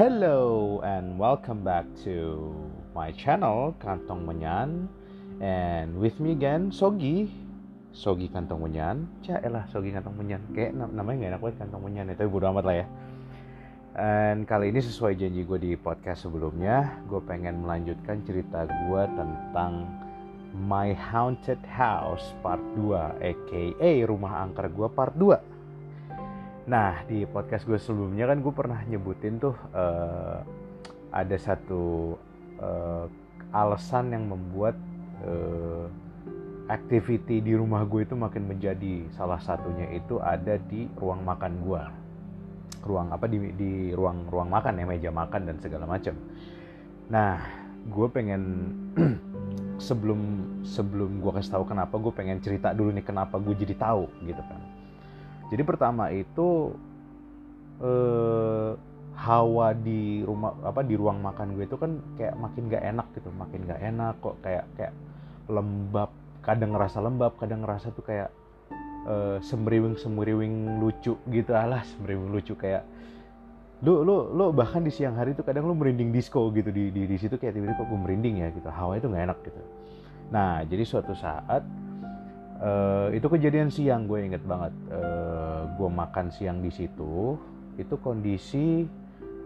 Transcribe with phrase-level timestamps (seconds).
[0.00, 2.56] Hello and welcome back to
[2.96, 4.88] my channel Kantong Menyan.
[5.44, 7.28] And with me again Sogi.
[7.92, 9.04] Sogi Kantong Menyan.
[9.20, 10.40] Caelah Sogi Kantong Menyan.
[10.56, 12.86] Kayak namanya gak enak banget Kantong Menyan ya tapi bodo amat lah ya.
[13.92, 19.84] Dan kali ini sesuai janji gue di podcast sebelumnya gue pengen melanjutkan cerita gue tentang
[20.56, 25.49] My Haunted House Part 2 aka Rumah Angker gue Part 2
[26.68, 30.44] Nah di podcast gue sebelumnya kan gue pernah nyebutin tuh uh,
[31.10, 32.16] ada satu
[32.60, 33.06] uh,
[33.54, 34.76] alasan yang membuat
[35.24, 35.88] uh,
[36.70, 41.82] activity di rumah gue itu makin menjadi salah satunya itu ada di ruang makan gue.
[42.86, 43.24] Ruang apa?
[43.26, 46.14] Di di ruang ruang makan ya meja makan dan segala macam
[47.10, 47.42] nah
[47.90, 48.42] gue pengen
[49.86, 50.20] sebelum
[50.62, 54.38] sebelum gue kasih tahu kenapa gue pengen cerita dulu nih kenapa gue jadi tahu gitu
[54.38, 54.62] kan
[55.50, 56.78] jadi pertama itu
[57.82, 58.72] eh,
[59.20, 63.28] hawa di rumah apa di ruang makan gue itu kan kayak makin gak enak gitu.
[63.34, 64.94] Makin gak enak kok kayak kayak
[65.50, 66.10] lembab.
[66.40, 68.30] Kadang ngerasa lembab kadang ngerasa tuh kayak
[69.10, 72.86] eh, semriwing semriwing lucu gitu alah semriwing lucu kayak
[73.80, 76.70] lu lu lu bahkan di siang hari tuh kadang lu merinding disco gitu.
[76.70, 78.70] Di di, di situ kayak tiba-tiba kok gue merinding ya gitu.
[78.70, 79.60] Hawa itu nggak enak gitu.
[80.30, 81.66] Nah jadi suatu saat
[82.60, 84.72] uh, itu kejadian siang gue inget banget.
[84.92, 87.36] Uh, gue makan siang di situ
[87.80, 88.84] itu kondisi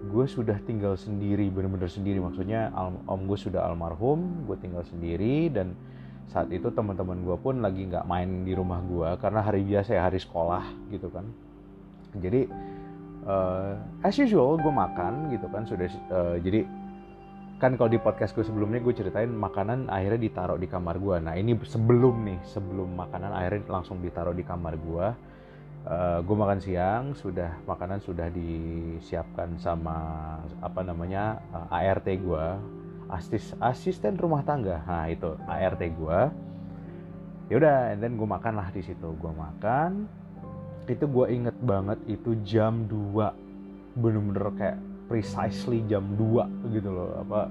[0.04, 2.20] gue sudah tinggal sendiri bener-bener sendiri.
[2.20, 2.74] Maksudnya
[3.08, 5.72] om gue sudah almarhum gue tinggal sendiri dan
[6.28, 10.02] saat itu teman-teman gue pun lagi nggak main di rumah gue karena hari biasa ya
[10.10, 11.24] hari sekolah gitu kan.
[12.18, 12.46] Jadi
[13.26, 15.62] uh, as usual gue makan gitu kan.
[15.64, 16.66] Sudah uh, jadi
[17.64, 21.32] kan kalau di podcast gue sebelumnya gue ceritain makanan akhirnya ditaruh di kamar gue nah
[21.32, 25.06] ini sebelum nih sebelum makanan akhirnya langsung ditaruh di kamar gue
[25.88, 29.96] uh, gue makan siang sudah makanan sudah disiapkan sama
[30.60, 32.46] apa namanya uh, eh, ART gue
[33.12, 34.80] asisten asisten rumah tangga.
[34.84, 36.18] Nah itu ART gue
[37.52, 39.08] ya udah and then gue makan lah di situ.
[39.20, 40.08] Gue makan.
[40.84, 47.20] Itu gue inget banget itu jam 2 bener-bener kayak precisely jam 2 gitu loh.
[47.20, 47.50] Apa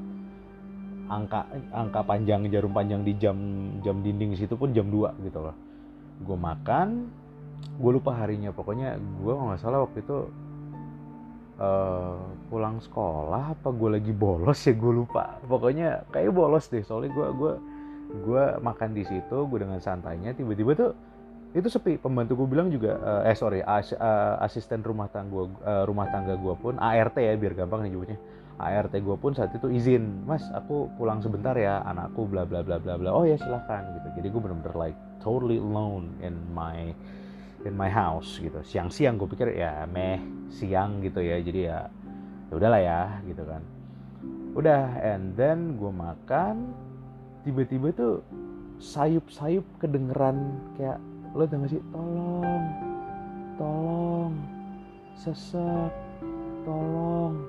[1.11, 3.37] angka angka panjang jarum panjang di jam
[3.83, 5.55] jam dinding situ pun jam 2 gitu loh.
[6.23, 7.09] Gue makan
[7.77, 8.49] gue lupa harinya.
[8.53, 10.17] Pokoknya gue nggak salah waktu itu
[11.61, 12.17] uh,
[12.49, 15.37] pulang sekolah apa gue lagi bolos ya gue lupa.
[15.45, 16.81] Pokoknya kayak bolos deh.
[16.81, 17.53] Soalnya gue gue
[18.13, 20.91] gue makan di situ gue dengan santainya tiba-tiba tuh
[21.53, 22.01] itu sepi.
[22.01, 26.33] Pembantu gue bilang juga uh, eh sorry as, uh, asisten rumah tangga uh, rumah tangga
[26.33, 28.17] gue pun ART ya biar gampang nyebutnya.
[28.57, 32.81] ART gue pun saat itu izin mas aku pulang sebentar ya anakku bla bla bla
[32.81, 33.09] bla bla.
[33.13, 34.07] Oh ya silahkan gitu.
[34.17, 36.93] Jadi gue bener-bener like totally alone in my
[37.65, 38.57] in my house gitu.
[38.65, 41.37] Siang-siang gue pikir ya meh siang gitu ya.
[41.37, 41.85] Jadi ya
[42.49, 43.61] ya udahlah ya gitu kan.
[44.57, 46.73] Udah and then gue makan
[47.45, 48.25] tiba-tiba tuh
[48.81, 50.97] sayup-sayup kedengeran kayak
[51.33, 51.81] lo tau gak sih?
[51.89, 52.65] Tolong
[53.57, 54.33] tolong
[55.17, 55.93] sesek
[56.65, 57.45] tolong.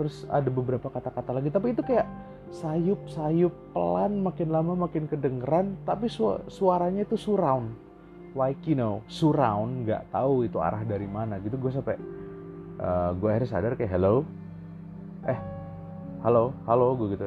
[0.00, 2.08] Terus ada beberapa kata-kata lagi tapi itu kayak
[2.52, 7.72] sayup-sayup pelan makin lama makin kedengeran tapi su suaranya itu surround.
[8.32, 11.60] Like you know surround nggak tahu itu arah dari mana gitu.
[11.60, 11.96] Gue sampai
[12.80, 14.24] uh, eh, gue akhirnya sadar kayak hello?
[15.28, 15.38] Eh
[16.24, 17.24] halo halo gue gitu.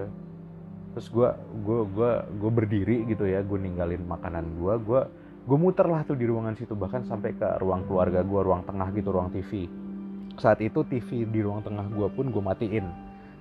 [0.98, 1.30] Terus gue
[1.62, 2.12] gue gue
[2.42, 5.02] gue berdiri gitu ya gue ninggalin makanan gue gue
[5.46, 8.90] gue muter lah tuh di ruangan situ bahkan sampai ke ruang keluarga gue ruang tengah
[8.94, 9.70] gitu ruang TV
[10.40, 12.86] saat itu TV di ruang tengah gue pun gue matiin.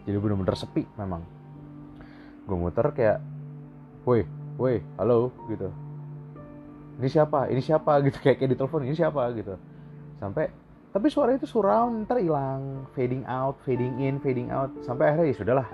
[0.07, 1.23] Jadi bener-bener sepi memang.
[2.47, 3.19] Gue muter kayak
[4.07, 4.23] woi
[4.61, 5.69] woi halo gitu.
[7.03, 7.51] Ini siapa?
[7.51, 7.99] Ini siapa?
[8.07, 9.27] Gitu kayak kayak di telepon ini siapa?
[9.35, 9.55] Gitu.
[10.23, 10.53] Sampai
[10.95, 14.71] tapi suara itu surround ntar hilang fading out fading in fading out.
[14.87, 15.69] Sampai akhirnya ya sudahlah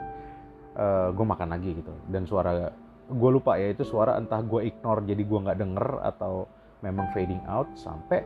[0.80, 1.92] uh, gue makan lagi gitu.
[2.08, 2.72] Dan suara
[3.10, 6.46] gue lupa ya itu suara entah gue ignore jadi gue nggak denger atau
[6.80, 8.22] memang fading out sampai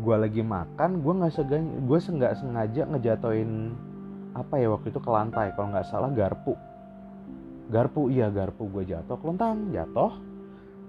[0.00, 3.50] gue lagi makan gue nggak sengaja gue nggak sengaja ngejatoin
[4.34, 6.54] apa ya waktu itu ke lantai kalau nggak salah garpu.
[7.70, 10.14] Garpu iya garpu gue jatuh kelontang jatuh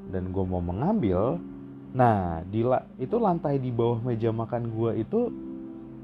[0.09, 1.37] dan gue mau mengambil.
[1.91, 5.19] Nah di la, itu lantai di bawah meja makan gue itu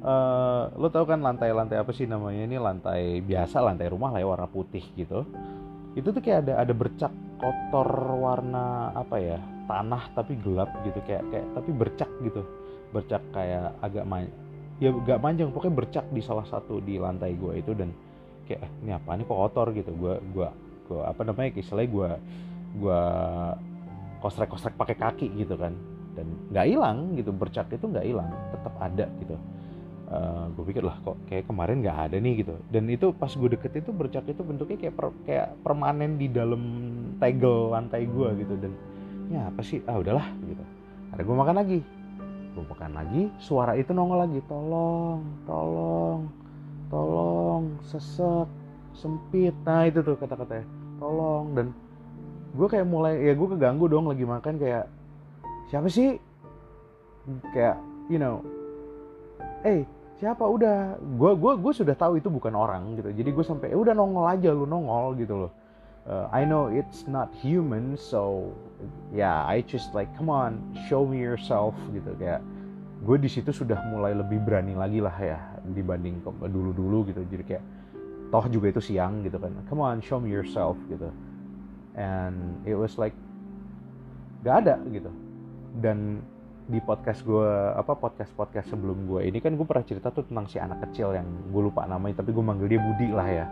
[0.02, 2.46] uh, lo tau kan lantai-lantai apa sih namanya?
[2.46, 5.26] Ini lantai biasa lantai rumah lah ya warna putih gitu
[5.98, 7.10] itu tuh kayak ada ada bercak
[7.42, 7.90] kotor
[8.22, 12.46] warna apa ya tanah tapi gelap gitu kayak kayak tapi bercak gitu.
[12.94, 14.30] Bercak kayak agak man
[14.78, 17.90] ya gak panjang pokoknya bercak di salah satu di lantai gue itu dan
[18.46, 19.74] kayak eh, ini apa ini kok kotor?
[19.74, 19.92] gitu.
[19.98, 20.50] Gue gue
[20.86, 22.10] gue apa namanya istilahnya gue
[22.78, 23.02] gue
[24.22, 25.74] kostrek kostrek pakai kaki gitu kan.
[26.14, 29.38] Dan nggak hilang gitu bercak itu nggak hilang tetap ada gitu
[30.12, 32.56] uh, gue pikir lah kok kayak kemarin nggak ada nih gitu.
[32.72, 36.62] Dan itu pas gue deket itu bercak itu bentuknya kayak per, kayak permanen di dalam
[37.20, 38.54] tegel lantai gue gitu.
[38.60, 38.72] Dan
[39.32, 39.84] ya apa sih?
[39.86, 40.64] Ah udahlah gitu.
[41.16, 41.80] Ada gue makan lagi.
[42.56, 44.40] Gue makan lagi suara itu nongol lagi.
[44.48, 46.20] Tolong tolong
[46.88, 48.48] tolong sesek
[48.96, 49.54] sempit.
[49.68, 50.66] Nah itu tuh kata-katanya.
[50.98, 51.68] Tolong dan
[52.58, 54.90] gue kayak mulai ya gue keganggu dong lagi makan kayak
[55.70, 56.18] siapa sih?
[57.52, 57.78] Kayak
[58.08, 58.40] you know
[59.68, 59.84] eh
[60.18, 60.44] siapa?
[60.44, 60.98] Udah.
[60.98, 63.10] Gue gue gue sudah tahu itu bukan orang gitu.
[63.14, 65.52] Jadi gue sampai udah nongol aja lu nongol gitu loh.
[66.08, 68.56] Uh, I know it's not human so
[69.12, 72.16] yeah I just like come on show me yourself gitu.
[72.16, 72.40] Kayak
[73.04, 75.40] gue di situ sudah mulai lebih berani lagi lah ya
[75.76, 77.22] dibanding dulu dulu gitu.
[77.28, 77.64] Jadi kayak
[78.32, 79.52] toh juga itu siang gitu kan.
[79.68, 81.12] Come on show me yourself gitu.
[81.98, 83.14] And it was like
[84.48, 85.12] gak ada gitu.
[85.84, 86.24] Dan
[86.68, 87.48] di podcast gue
[87.80, 91.16] apa podcast podcast sebelum gue ini kan gue pernah cerita tuh tentang si anak kecil
[91.16, 93.46] yang gue lupa namanya tapi gue manggil dia Budi lah ya.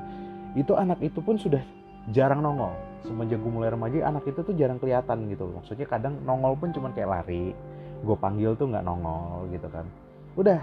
[0.52, 1.64] Itu anak itu pun sudah
[2.12, 2.76] jarang nongol.
[3.08, 6.92] Semenjak gue mulai remaja anak itu tuh jarang kelihatan gitu maksudnya kadang nongol pun cuma
[6.92, 7.56] kayak lari.
[8.04, 9.88] Gue panggil tuh nggak nongol gitu kan.
[10.36, 10.60] Udah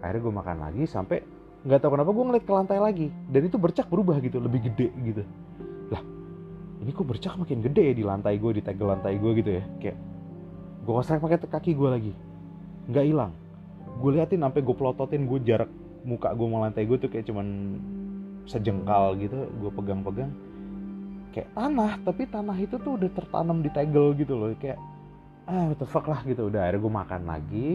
[0.00, 1.20] akhirnya gue makan lagi sampai
[1.68, 3.08] nggak tahu kenapa gue ngeliat ke lantai lagi.
[3.28, 5.22] Dan itu bercak berubah gitu lebih gede gitu.
[5.92, 6.00] Lah
[6.80, 9.64] ini kok bercak makin gede ya di lantai gue di tegel lantai gue gitu ya.
[9.76, 10.11] Kayak
[10.82, 12.12] gue kosek pakai kaki gue lagi.
[12.90, 13.32] Nggak hilang.
[14.02, 15.70] Gue liatin sampai gue pelototin gue jarak
[16.02, 17.78] muka gue sama lantai gue tuh kayak cuman
[18.50, 20.34] sejengkal gitu gue pegang-pegang.
[21.30, 24.50] Kayak tanah tapi tanah itu tuh udah tertanam di tegel gitu loh.
[24.58, 24.82] Kayak
[25.46, 26.50] ah what the fuck lah gitu.
[26.50, 27.68] Udah akhirnya gue makan lagi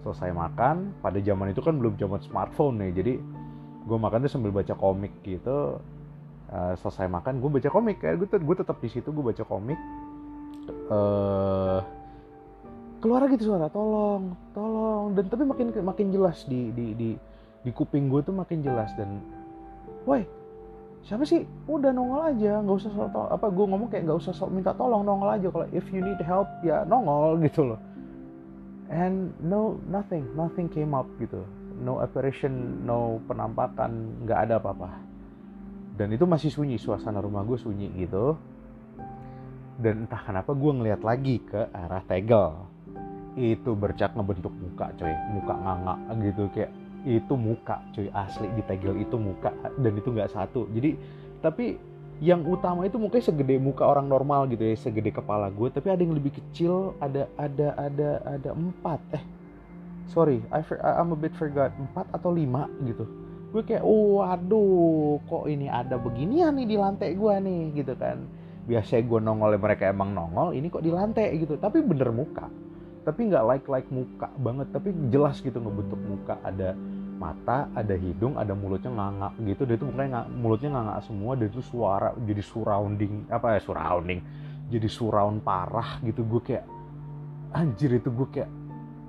[0.00, 0.96] selesai makan.
[1.04, 3.12] Pada zaman itu kan belum zaman smartphone nih jadi
[3.84, 5.76] gue makan tuh sambil baca komik gitu.
[6.48, 8.00] Uh, selesai makan gue baca komik.
[8.00, 9.76] Kayak gue gue tetap di situ gue baca komik.
[10.88, 11.84] Uh,
[12.98, 15.14] keluar lagi tuh suara tolong tolong.
[15.14, 17.10] Dan tapi makin makin jelas di di di
[17.62, 19.22] di kuping gue tuh makin jelas dan
[20.06, 20.22] woi
[21.06, 21.46] siapa sih?
[21.70, 25.06] Udah nongol aja nggak usah sok apa gue ngomong kayak nggak usah sok minta tolong
[25.06, 27.80] nongol aja kalau if you need help ya nongol gitu loh.
[28.88, 31.44] And no nothing nothing came up gitu.
[31.78, 34.90] No apparition no penampakan nggak ada apa-apa.
[35.98, 38.38] Dan itu masih sunyi suasana rumah gue sunyi gitu.
[39.78, 42.67] Dan entah kenapa gue ngeliat lagi ke arah tegel
[43.38, 45.14] itu bercak ngebentuk muka coy.
[45.34, 46.70] Muka nganga gitu kayak
[47.06, 50.66] itu muka coy asli di tegel itu muka dan itu nggak satu.
[50.74, 50.98] Jadi
[51.38, 51.78] tapi
[52.18, 56.02] yang utama itu mukanya segede muka orang normal gitu ya segede kepala gue tapi ada
[56.02, 59.22] yang lebih kecil ada ada ada ada empat eh
[60.10, 63.06] sorry I, I'm a bit forgot empat atau lima gitu.
[63.48, 68.26] Gue kayak oh aduh kok ini ada beginian nih di lantai gue nih gitu kan.
[68.68, 71.56] Biasanya gue nongol mereka emang nongol ini kok di lantai gitu.
[71.56, 72.50] Tapi bener muka
[73.08, 76.36] tapi nggak like like muka banget tapi jelas gitu ngebentuk muka.
[76.44, 76.76] Ada
[77.16, 79.64] mata ada hidung ada mulutnya nganga gitu.
[79.64, 84.20] Dia tuh mukanya mulutnya nganga semua dan itu suara jadi surrounding apa ya surrounding.
[84.68, 86.20] Jadi surround parah gitu.
[86.28, 86.68] Gue kayak
[87.56, 88.50] anjir itu gue kayak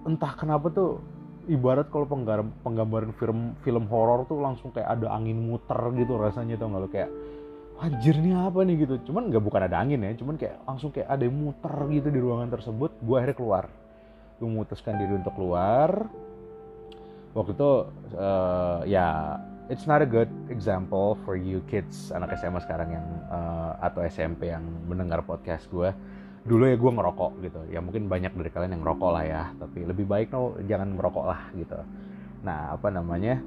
[0.07, 1.03] entah kenapa tuh
[1.51, 6.55] ibarat kalau penggambaran penggambaran film film horor tuh langsung kayak ada angin muter gitu rasanya
[6.55, 7.11] tau nggak lo kayak
[7.83, 9.11] anjir nih apa nih gitu.
[9.11, 12.19] Cuman nggak bukan ada angin ya cuman kayak langsung kayak ada yang muter gitu di
[12.23, 12.95] ruangan tersebut.
[13.03, 13.65] Gue akhirnya keluar
[14.47, 16.07] memutuskan diri untuk keluar.
[17.35, 17.71] Waktu itu
[18.17, 19.37] uh, ya
[19.69, 24.49] it's not a good example for you kids anak SMA sekarang yang uh, atau SMP
[24.49, 25.93] yang mendengar podcast gue
[26.49, 27.61] dulu ya gue ngerokok gitu.
[27.69, 29.43] Ya mungkin banyak dari kalian yang ngerokok lah ya.
[29.53, 31.77] Tapi lebih baik no jangan merokok lah gitu.
[32.41, 33.37] Nah apa namanya?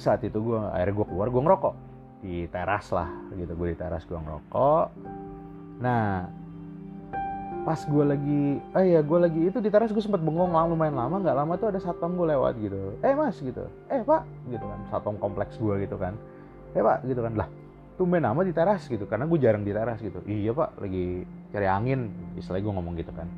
[0.00, 1.74] Saat itu gue akhirnya gue keluar gue ngerokok.
[2.22, 3.52] Di teras lah gitu.
[3.52, 4.86] Gue di teras gue ngerokok.
[5.84, 6.24] Nah
[7.62, 8.42] pas gue lagi
[8.74, 11.52] eh ya gue lagi itu di teras gue sempat bengong lama lumayan lama nggak lama
[11.54, 12.98] tuh ada satpam gue lewat gitu.
[13.06, 13.62] Eh mas gitu.
[13.86, 16.18] Eh pak gitu kan satpam kompleks gue gitu kan.
[16.74, 17.38] Eh pak gitu kan.
[17.38, 17.46] Lah
[17.94, 20.18] tumben nama di teras gitu karena gue jarang di teras gitu.
[20.26, 21.22] Iya pak lagi
[21.54, 23.30] cari angin istilahnya gue ngomong gitu kan.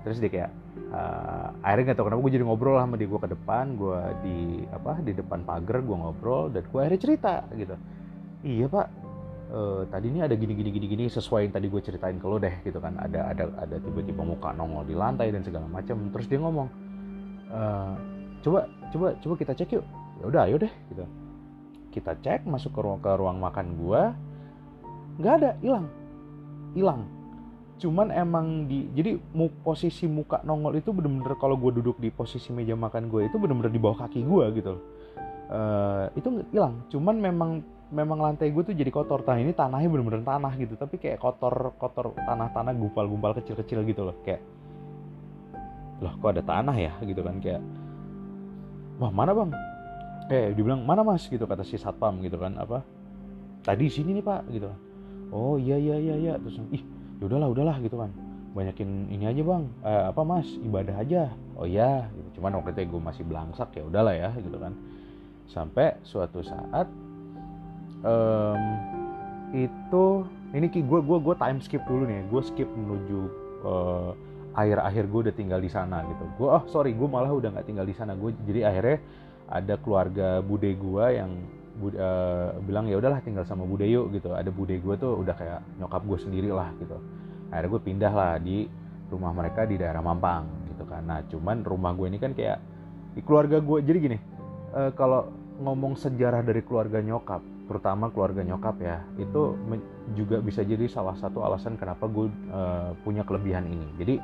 [0.00, 0.50] Terus dia kayak
[0.88, 4.38] uh, akhirnya nggak tahu kenapa gue jadi ngobrol sama dia gue ke depan gue di
[4.72, 7.76] apa di depan pagar gue ngobrol dan gue akhirnya cerita gitu.
[8.48, 9.07] Iya pak
[9.52, 12.36] uh, tadi ini ada gini gini gini gini sesuai yang tadi gue ceritain ke lo
[12.40, 12.96] deh gitu kan.
[13.00, 16.08] Ada ada ada tiba-tiba muka nongol di lantai dan segala macam.
[16.12, 16.68] Terus dia ngomong
[17.52, 17.94] uh,
[18.44, 19.84] coba coba coba kita cek yuk.
[20.20, 21.04] Ya udah ayo deh gitu.
[21.92, 24.02] Kita cek masuk ke ruang ke ruang makan gue
[25.18, 25.86] nggak ada hilang.
[26.76, 27.02] Hilang.
[27.78, 32.50] Cuman emang di jadi mu, posisi muka nongol itu bener-bener kalau gue duduk di posisi
[32.50, 34.74] meja makan gue itu bener-bener di bawah kaki gue gitu
[35.48, 36.84] uh, itu hilang.
[36.92, 37.50] Cuman memang
[37.88, 39.24] memang lantai gue tuh jadi kotor.
[39.24, 40.76] Tanah ini tanahnya bener-bener tanah gitu.
[40.76, 44.16] Tapi kayak kotor kotor tanah-tanah gumpal-gumpal kecil-kecil gitu loh.
[44.22, 44.44] Kayak
[45.98, 46.92] loh kok ada tanah ya?
[47.02, 47.62] Gitu kan kayak
[49.00, 49.50] wah mana bang?
[50.28, 51.24] Eh dibilang mana mas?
[51.26, 52.84] Gitu kata si satpam gitu kan apa?
[53.64, 54.40] Tadi sini nih pak.
[54.52, 54.68] Gitu.
[55.32, 56.32] Oh iya iya iya iya.
[56.36, 56.82] Terus ih
[57.18, 57.76] ya udahlah udahlah.
[57.80, 58.12] Gitu kan.
[58.52, 59.64] Banyakin ini aja bang.
[59.84, 60.48] Eh, apa mas?
[60.60, 61.32] Ibadah aja.
[61.56, 62.04] Oh iya.
[62.12, 62.28] Gitu.
[62.38, 64.76] cuman waktu itu gue masih belangsak ya udahlah ya gitu kan.
[65.50, 66.86] Sampai suatu saat
[68.04, 68.62] um,
[69.54, 70.04] itu
[70.52, 73.20] ini ki gue gue gue time skip dulu nih gue skip menuju
[73.64, 74.10] uh,
[74.58, 76.24] akhir-akhir gue udah tinggal di sana gitu.
[76.40, 78.18] Gue oh sorry gue malah udah nggak tinggal di sana.
[78.18, 78.98] Gue jadi akhirnya
[79.48, 81.30] ada keluarga bude gue yang
[81.96, 84.34] uh, bilang ya udahlah tinggal sama bude yuk gitu.
[84.34, 86.98] Ada bude gue tuh udah kayak nyokap gue sendiri lah gitu.
[87.48, 88.66] Akhirnya gue pindah lah di
[89.08, 91.06] rumah mereka di daerah Mampang gitu kan.
[91.06, 92.58] Nah cuman rumah gue ini kan kayak
[93.14, 94.18] di keluarga gue jadi gini
[94.74, 99.54] uh, kalau ngomong sejarah dari keluarga nyokap terutama keluarga nyokap ya itu
[100.16, 103.86] juga bisa jadi salah satu alasan kenapa gue uh, punya kelebihan ini.
[104.00, 104.14] Jadi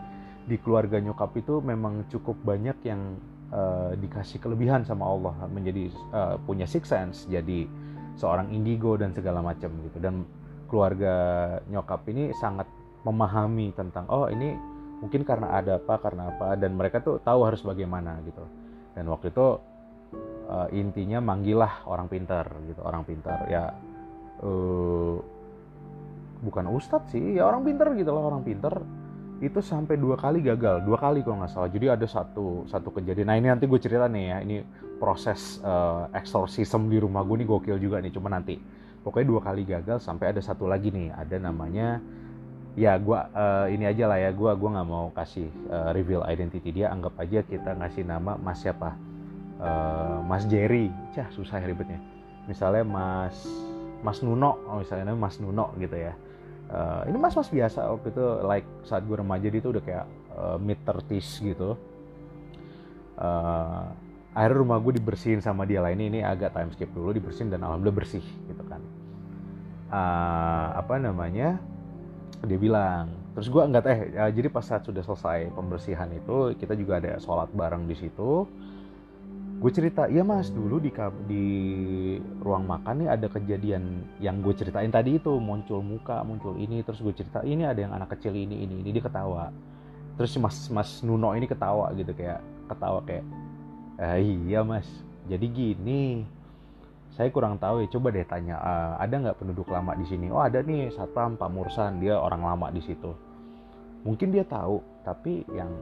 [0.48, 3.20] di keluarga nyokap itu memang cukup banyak yang
[3.52, 7.68] uh, dikasih kelebihan sama Allah menjadi uh, punya six sense jadi
[8.16, 10.00] seorang indigo dan segala macam gitu.
[10.00, 10.24] Dan
[10.72, 11.14] keluarga
[11.68, 12.66] nyokap ini sangat
[13.04, 14.56] memahami tentang oh ini
[15.04, 18.40] mungkin karena ada apa karena apa dan mereka tuh tahu harus bagaimana gitu.
[18.96, 19.60] Dan waktu itu
[20.48, 23.48] uh, intinya manggilah orang pintar gitu orang pintar.
[23.48, 23.72] Ya
[24.44, 25.16] uh,
[26.44, 28.84] bukan ustadz sih ya orang pintar gitu loh orang pintar.
[29.42, 31.68] Itu sampai dua kali gagal dua kali kalau nggak salah.
[31.68, 33.28] Jadi ada satu satu kejadian.
[33.28, 34.56] Nah ini nanti gue cerita nih ya ini
[34.96, 38.56] proses uh, exorcism di rumah gue nih gokil juga nih cuma nanti.
[39.04, 41.12] Pokoknya dua kali gagal sampai ada satu lagi nih.
[41.12, 42.00] Ada namanya
[42.74, 46.70] ya gue uh, ini aja lah ya gue gua nggak mau kasih uh, reveal identity
[46.72, 46.88] dia.
[46.88, 48.96] Anggap aja kita ngasih nama mas siapa
[49.64, 50.92] uh, mas Jerry.
[51.16, 51.98] Cah susah ya ribetnya.
[52.44, 53.48] Misalnya mas
[54.04, 56.12] mas Nuno oh, misalnya mas Nuno gitu ya.
[56.64, 60.56] Uh, ini mas-mas biasa waktu itu like saat gue remaja dia tuh udah kayak uh,
[60.56, 61.76] mid 30s gitu.
[63.20, 63.84] Uh,
[64.32, 65.92] akhirnya rumah gue dibersihin sama dia lah.
[65.92, 68.80] Ini ini agak time skip dulu dibersihin dan alhamdulillah bersih gitu kan.
[69.92, 71.60] Uh, apa namanya?
[72.44, 76.78] Dia bilang terus gue nggak teh ya, jadi pas saat sudah selesai pembersihan itu kita
[76.78, 78.46] juga ada sholat bareng di situ
[79.64, 80.92] gue cerita iya mas dulu di
[81.24, 81.44] di
[82.44, 87.00] ruang makan nih ada kejadian yang gue ceritain tadi itu muncul muka muncul ini terus
[87.00, 89.48] gue cerita ini ada yang anak kecil ini ini ini dia ketawa.
[90.20, 93.24] Terus mas mas Nuno ini ketawa gitu kayak ketawa kayak
[94.04, 94.84] eh, iya mas
[95.32, 96.28] jadi gini
[97.16, 100.28] saya kurang tahu ya coba deh tanya uh, ada nggak penduduk lama di sini?
[100.28, 103.16] Oh ada nih satpam Pak Mursan dia orang lama di situ.
[104.04, 105.72] Mungkin dia tahu tapi yang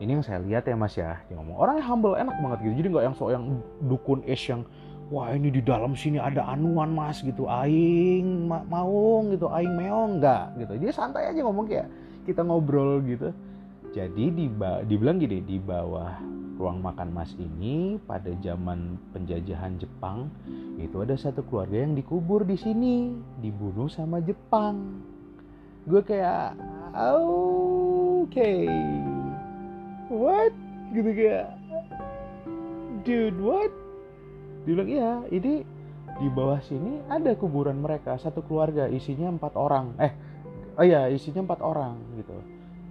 [0.00, 1.20] ini yang saya lihat ya mas ya.
[1.28, 2.74] Dia ngomong orangnya humble enak banget gitu.
[2.80, 3.44] Jadi nggak yang so yang
[3.84, 4.64] dukun es yang
[5.12, 7.44] wah ini di dalam sini ada anuan mas gitu.
[7.44, 9.52] Aing ma maung gitu.
[9.52, 10.72] Aing meong nggak gitu.
[10.80, 11.86] Dia santai aja ngomong kayak
[12.24, 13.28] kita ngobrol gitu.
[13.92, 14.48] Jadi di
[14.88, 16.16] dibilang gini di bawah
[16.56, 20.32] ruang makan mas ini pada zaman penjajahan Jepang
[20.80, 23.12] itu ada satu keluarga yang dikubur di sini
[23.44, 25.04] dibunuh sama Jepang.
[25.84, 26.56] Gue kayak
[26.96, 28.32] oke.
[28.32, 29.19] okay
[30.10, 30.52] what?
[30.90, 31.46] Gitu kayak
[33.06, 33.72] dude what?
[34.66, 35.64] Dia bilang iya ini
[36.20, 39.96] di bawah sini ada kuburan mereka satu keluarga isinya empat orang.
[39.96, 40.12] Eh
[40.76, 42.36] oh iya isinya empat orang gitu.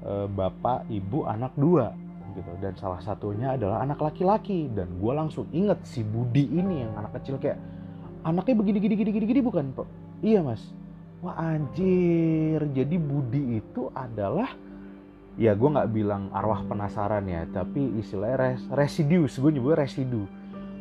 [0.01, 1.93] E, bapak ibu anak dua
[2.33, 2.51] gitu.
[2.57, 4.71] Dan salah satunya adalah anak laki-laki.
[4.73, 7.59] Dan gue langsung inget si Budi ini yang anak kecil kayak
[8.25, 9.65] anaknya begini gini gini gini gini bukan
[10.25, 10.63] iya mas.
[11.21, 12.63] Wah anjir.
[12.73, 14.49] Jadi Budi itu adalah
[15.39, 20.27] ya gue nggak bilang arwah penasaran ya tapi istilahnya res, residues gue nyebut residu.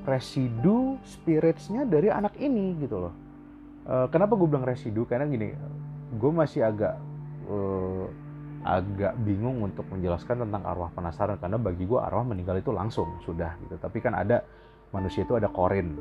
[0.02, 3.14] Residu spiritsnya dari anak ini gitu loh.
[3.86, 5.06] Uh, kenapa gue bilang residu?
[5.06, 5.54] Karena gini
[6.18, 6.98] gue masih agak
[7.46, 8.10] uh,
[8.66, 13.54] agak bingung untuk menjelaskan tentang arwah penasaran karena bagi gue arwah meninggal itu langsung sudah
[13.62, 13.78] gitu.
[13.78, 14.42] Tapi kan ada
[14.90, 15.94] manusia itu ada korin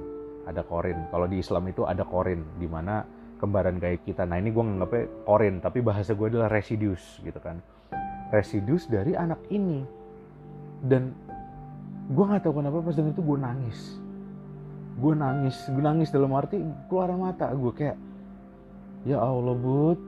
[0.50, 0.98] ada korin.
[1.14, 3.04] Kalau di Islam itu ada korin di mana
[3.38, 4.26] kembaran kayak kita.
[4.26, 7.62] Nah ini gue nganggapnya korin tapi bahasa gue adalah residues gitu kan
[8.32, 9.84] residus dari anak ini.
[10.84, 11.12] Dan
[12.08, 13.80] gue nggak tahu kenapa pas dengan itu gue nangis.
[14.98, 16.58] Gue nangis gue nangis dalam arti
[16.90, 17.98] keluar mata gue kayak
[19.06, 20.00] ya allah bud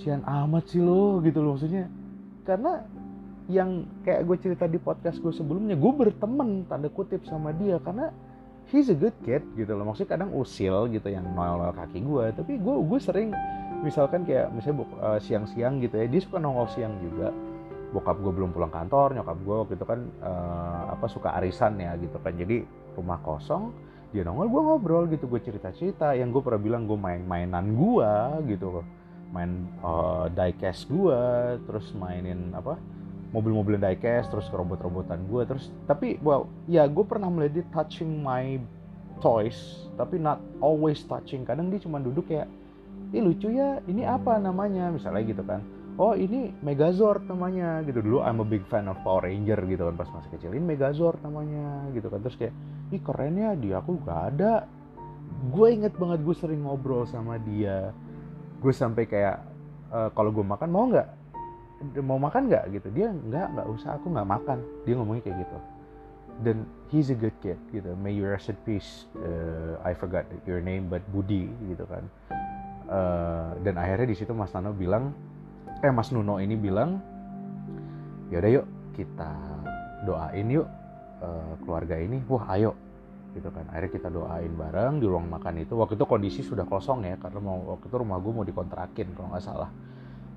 [0.00, 1.90] sian amat sih lo gitu loh maksudnya.
[2.46, 2.80] Karena
[3.50, 8.14] yang kayak gue cerita di podcast gue sebelumnya gue berteman tanda kutip sama dia karena
[8.70, 9.82] he's a good kid gitu loh.
[9.90, 13.34] Maksudnya kadang usil gitu yang noel kaki gue tapi gue gue sering
[13.80, 17.32] misalkan kayak misalnya uh, siang-siang gitu ya dia suka nongol siang juga.
[17.90, 21.98] Bokap gue belum pulang kantor nyokap gue waktu itu kan uh, apa suka arisan ya
[21.98, 22.36] gitu kan.
[22.38, 22.62] Jadi
[22.94, 23.74] rumah kosong
[24.14, 26.14] dia nongol gue ngobrol gitu gue cerita-cerita.
[26.14, 28.12] Yang gue pernah bilang gue main-mainan gue
[28.54, 28.84] gitu
[29.30, 31.22] main uh, diecast gue
[31.70, 32.74] terus mainin apa
[33.30, 38.58] mobil-mobil diecast terus robot-robotan gue terus tapi well ya gue pernah melihat touching my
[39.22, 41.44] toys tapi not always touching.
[41.44, 42.48] Kadang dia cuma duduk kayak
[43.10, 44.90] ih lucu ya ini apa namanya?
[44.94, 45.60] Misalnya gitu kan.
[46.00, 48.00] Oh ini Megazord namanya gitu.
[48.00, 51.20] Dulu I'm a big fan of Power Ranger gitu kan pas masih kecil ini Megazord
[51.20, 52.22] namanya gitu kan.
[52.22, 52.54] Terus kayak
[52.94, 54.64] ih keren ya dia aku gak ada.
[55.50, 57.90] Gue inget banget gue sering ngobrol sama dia.
[58.62, 59.44] Gue sampai kayak
[59.90, 61.08] e, kalau gue makan mau nggak?
[62.00, 62.64] Mau makan nggak?
[62.80, 62.88] Gitu.
[62.96, 64.58] Dia nggak nggak usah aku nggak makan.
[64.86, 65.58] Dia ngomongnya kayak gitu.
[66.40, 66.56] Dan
[66.88, 67.92] he's a good kid gitu.
[68.00, 72.08] May you rest in peace uh, I forgot your name but Budi gitu kan
[72.90, 75.14] uh, dan akhirnya di situ Mas Nano bilang
[75.80, 77.00] eh Mas Nuno ini bilang
[78.28, 78.66] yaudah yuk
[78.98, 79.30] kita
[80.04, 80.66] doain yuk
[81.22, 82.74] uh, keluarga ini wah ayo
[83.30, 87.06] gitu kan akhirnya kita doain bareng di ruang makan itu waktu itu kondisi sudah kosong
[87.06, 89.70] ya karena mau waktu itu rumah gue mau dikontrakin kalau nggak salah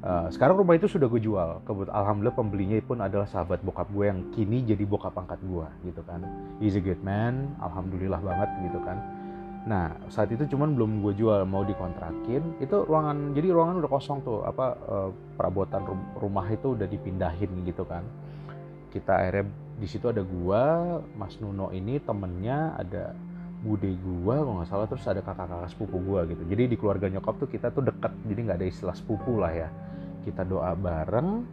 [0.04, 1.64] Uh, sekarang rumah itu sudah gue jual.
[1.64, 6.04] Kebut alhamdulillah pembelinya pun adalah sahabat bokap gue yang kini jadi bokap angkat gue gitu
[6.04, 6.20] kan.
[6.60, 9.00] He's a good man, alhamdulillah banget gitu kan.
[9.64, 12.60] Nah saat itu cuman belum gue jual mau dikontrakin.
[12.60, 15.88] Itu ruangan jadi ruangan udah kosong tuh apa uh, perabotan
[16.20, 18.04] rumah itu udah dipindahin gitu kan.
[18.92, 20.64] Kita akhirnya di situ ada gue,
[21.18, 23.16] Mas Nuno ini temennya ada
[23.64, 27.40] bude gua kalau nggak salah terus ada kakak-kakak sepupu gua gitu jadi di keluarga nyokap
[27.40, 29.72] tuh kita tuh deket jadi nggak ada istilah sepupu lah ya
[30.28, 31.48] kita doa bareng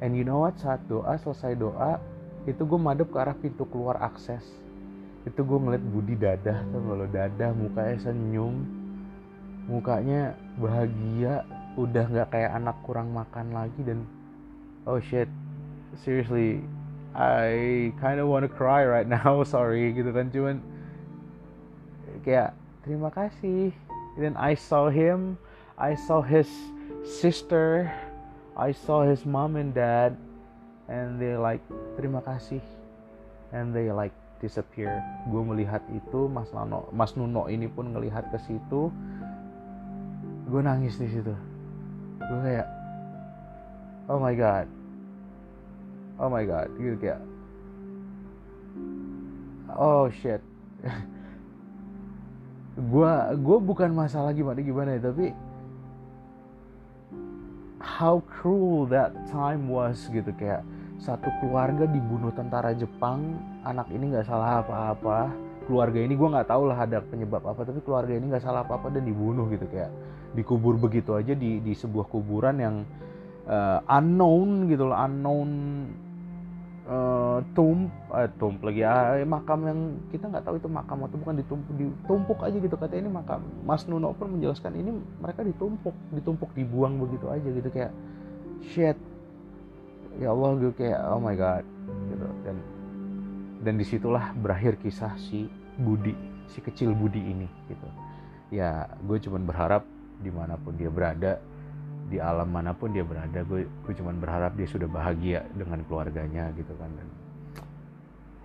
[0.00, 2.00] and you know what saat doa selesai doa
[2.48, 4.42] itu gue madep ke arah pintu keluar akses
[5.28, 8.54] itu gue ngeliat Budi dadah tuh kalau dadah mukanya senyum.
[9.68, 11.44] Mukanya bahagia
[11.78, 14.02] udah nggak kayak anak kurang makan lagi dan
[14.88, 15.30] oh shit
[16.02, 16.58] seriously
[17.14, 20.32] I kind of wanna cry right now sorry gitu kan.
[20.32, 20.64] Cuman
[22.24, 23.72] kayak terima kasih.
[24.18, 25.38] Then I saw him
[25.80, 26.44] I saw his
[27.08, 27.88] sister,
[28.52, 30.12] I saw his mom and dad,
[30.92, 31.64] and they like
[31.96, 32.60] terima kasih,
[33.56, 35.04] and they like disappear.
[35.28, 38.88] Gue melihat itu, Mas Nano, Mas Nuno ini pun ngelihat ke situ,
[40.48, 41.32] gue nangis di situ.
[42.18, 42.68] Gue kayak,
[44.08, 44.66] oh my god,
[46.18, 47.20] oh my god, gitu kayak,
[49.76, 50.42] oh shit.
[52.80, 55.36] gue gue bukan masalah gimana gimana ya tapi
[57.82, 60.64] how cruel that time was gitu kayak
[60.96, 65.30] satu keluarga dibunuh tentara Jepang anak ini nggak salah apa-apa.
[65.68, 68.90] Keluarga ini gue nggak tahu lah ada penyebab apa tapi keluarga ini nggak salah apa-apa
[68.90, 69.92] dan dibunuh gitu kayak
[70.34, 72.76] dikubur begitu aja di di sebuah kuburan yang
[73.46, 75.50] uh, unknown gitu loh unknown
[76.90, 81.34] uh, tump uh, tump lagi uh, makam yang kita nggak tahu itu makam atau bukan
[81.38, 82.74] ditumpuk ditumpuk aja gitu.
[82.74, 84.90] Katanya ini makam Mas Nuno pun menjelaskan ini
[85.22, 87.92] mereka ditumpuk ditumpuk dibuang begitu aja gitu kayak
[88.74, 88.98] shit.
[90.18, 91.62] Ya Allah gue kayak oh my god
[92.10, 92.26] gitu.
[92.42, 92.58] Dan
[93.60, 95.46] dan di situlah berakhir kisah si
[95.76, 96.16] Budi
[96.50, 97.88] si kecil Budi ini gitu.
[98.50, 99.86] Ya gue cuman berharap
[100.20, 101.38] di mana pun dia berada
[102.10, 106.50] di alam mana pun dia berada gue gue cuman berharap dia sudah bahagia dengan keluarganya
[106.58, 106.90] gitu kan.
[106.90, 107.08] Dan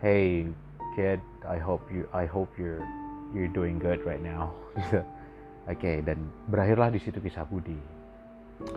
[0.05, 0.45] hey
[0.93, 2.85] kid I hope you I hope you're
[3.33, 5.01] you're doing good right now gitu.
[5.65, 7.73] Oke okay, dan berakhirlah di situ kisah Budi.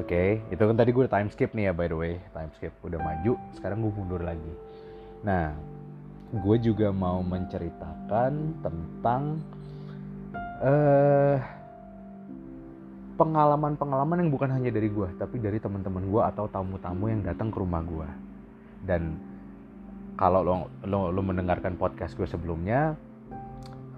[0.00, 2.16] Oke okay, itu kan tadi gue time skip nih ya by the way.
[2.32, 4.54] Time skip udah maju sekarang gue mundur lagi.
[5.20, 5.52] Nah
[6.28, 9.22] gue juga mau menceritakan tentang
[10.58, 11.38] eh uh,
[13.18, 17.58] pengalaman-pengalaman yang bukan hanya dari gue tapi dari teman-teman gue atau tamu-tamu yang datang ke
[17.58, 18.08] rumah gue
[18.86, 19.18] dan
[20.18, 20.54] kalau lo,
[20.86, 22.94] lo, lo mendengarkan podcast gue sebelumnya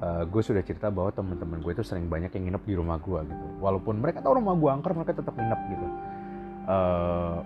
[0.01, 3.21] uh, gue sudah cerita bahwa teman-teman gue itu sering banyak yang nginep di rumah gue
[3.25, 3.47] gitu.
[3.61, 5.89] Walaupun mereka tahu rumah gue angker mereka tetap nginep gitu.
[6.71, 7.43] Uh,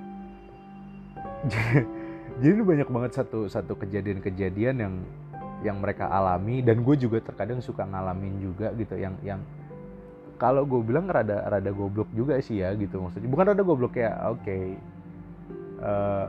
[2.42, 4.94] jadi banyak banget satu satu kejadian-kejadian yang
[5.62, 9.40] yang mereka alami dan gue juga terkadang suka ngalamin juga gitu yang yang
[10.34, 13.30] kalau gue bilang rada rada goblok juga sih ya gitu maksudnya.
[13.30, 14.76] Bukan rada goblok ya oke okay.
[15.78, 16.26] uh,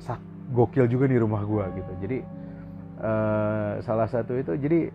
[0.00, 0.18] sak
[0.50, 1.92] gokil juga di rumah gue gitu.
[2.02, 2.18] Jadi
[3.04, 4.88] uh, salah satu itu jadi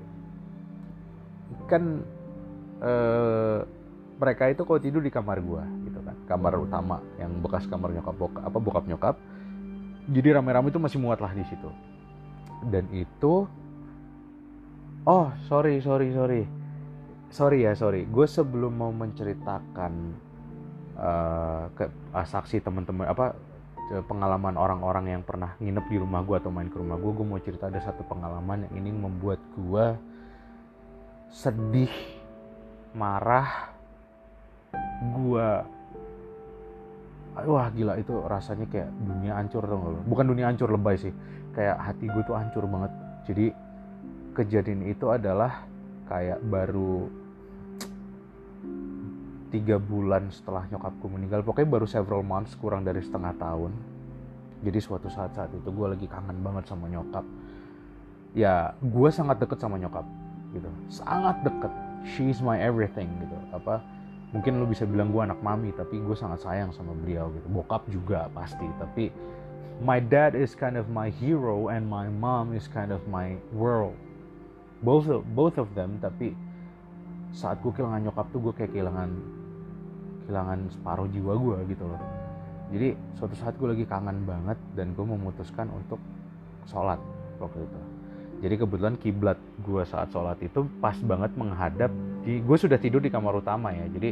[1.69, 2.03] kan
[2.81, 3.63] uh,
[4.17, 6.17] mereka itu kalau tidur di kamar gue gitu kan.
[6.25, 9.15] Kamar utama yang bekas kamar nyokap bokap apa bokap nyokap
[10.07, 11.67] jadi rame-rame itu masih muat lah di situ.
[12.63, 13.43] Dan itu
[15.03, 16.43] oh sorry sorry sorry.
[17.27, 18.07] Sorry ya sorry.
[18.07, 19.93] Gue sebelum mau menceritakan
[20.95, 23.35] uh, ke uh, saksi teman-teman apa
[24.07, 27.39] pengalaman orang-orang yang pernah nginep di rumah gue atau main ke rumah gue gue mau
[27.39, 29.95] cerita ada satu pengalaman yang ini membuat gue
[31.31, 31.91] sedih
[32.95, 33.75] marah.
[35.19, 35.76] Gue
[37.45, 41.13] wah gila itu rasanya kayak dunia hancur dong bukan dunia hancur lebay sih.
[41.53, 42.91] Kayak hati gue tuh hancur banget.
[43.29, 43.45] Jadi
[44.37, 45.65] kejadian itu adalah
[46.07, 47.09] kayak baru
[49.49, 51.41] tiga bulan setelah nyokapku meninggal.
[51.43, 53.73] Pokoknya baru several months kurang dari setengah tahun.
[54.61, 57.25] Jadi suatu saat saat itu gue lagi kangen banget sama nyokap.
[58.37, 60.05] Ya gue sangat deket sama nyokap
[60.53, 60.69] gitu.
[60.93, 61.73] Sangat deket.
[62.05, 63.37] She's my everything gitu.
[63.51, 63.81] Apa
[64.35, 67.47] mungkin lo bisa bilang gue anak mami tapi gue sangat sayang sama beliau gitu.
[67.47, 69.07] Bokap juga pasti tapi
[69.79, 73.95] my dad is kind of my hero and my mom is kind of my world.
[74.83, 76.35] Both of, both of them tapi
[77.31, 79.11] saat gue kehilangan nyokap tuh gue kayak kehilangan
[80.27, 82.01] kehilangan separuh jiwa gue gitu loh.
[82.67, 86.03] Jadi suatu saat gue lagi kangen banget dan gue memutuskan untuk
[86.67, 86.99] sholat
[87.39, 87.79] waktu itu.
[88.37, 91.89] Jadi kebetulan kiblat gue saat sholat itu pas banget menghadap
[92.27, 93.87] di gue sudah tidur di kamar utama ya.
[93.87, 94.11] Jadi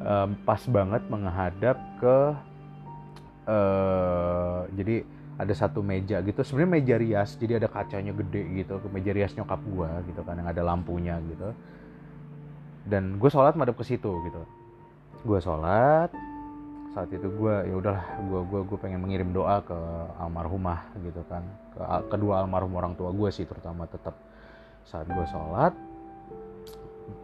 [0.00, 2.16] um, pas banget menghadap ke
[3.44, 5.04] uh, jadi
[5.36, 6.40] ada satu meja gitu.
[6.40, 8.80] Sebenarnya meja rias jadi ada kacanya gede gitu.
[8.80, 11.52] Ke meja rias nyokap gue gitu kan yang ada lampunya gitu.
[12.88, 14.42] Dan gue sholat madep ke situ gitu.
[15.28, 16.08] Gue sholat
[16.96, 19.76] saat itu gue ya udahlah gue gue gue pengen mengirim doa ke
[20.16, 21.44] almarhumah gitu kan.
[21.76, 24.16] Ke kedua almarhum orang tua gue sih terutama tetap
[24.88, 25.76] saat gue sholat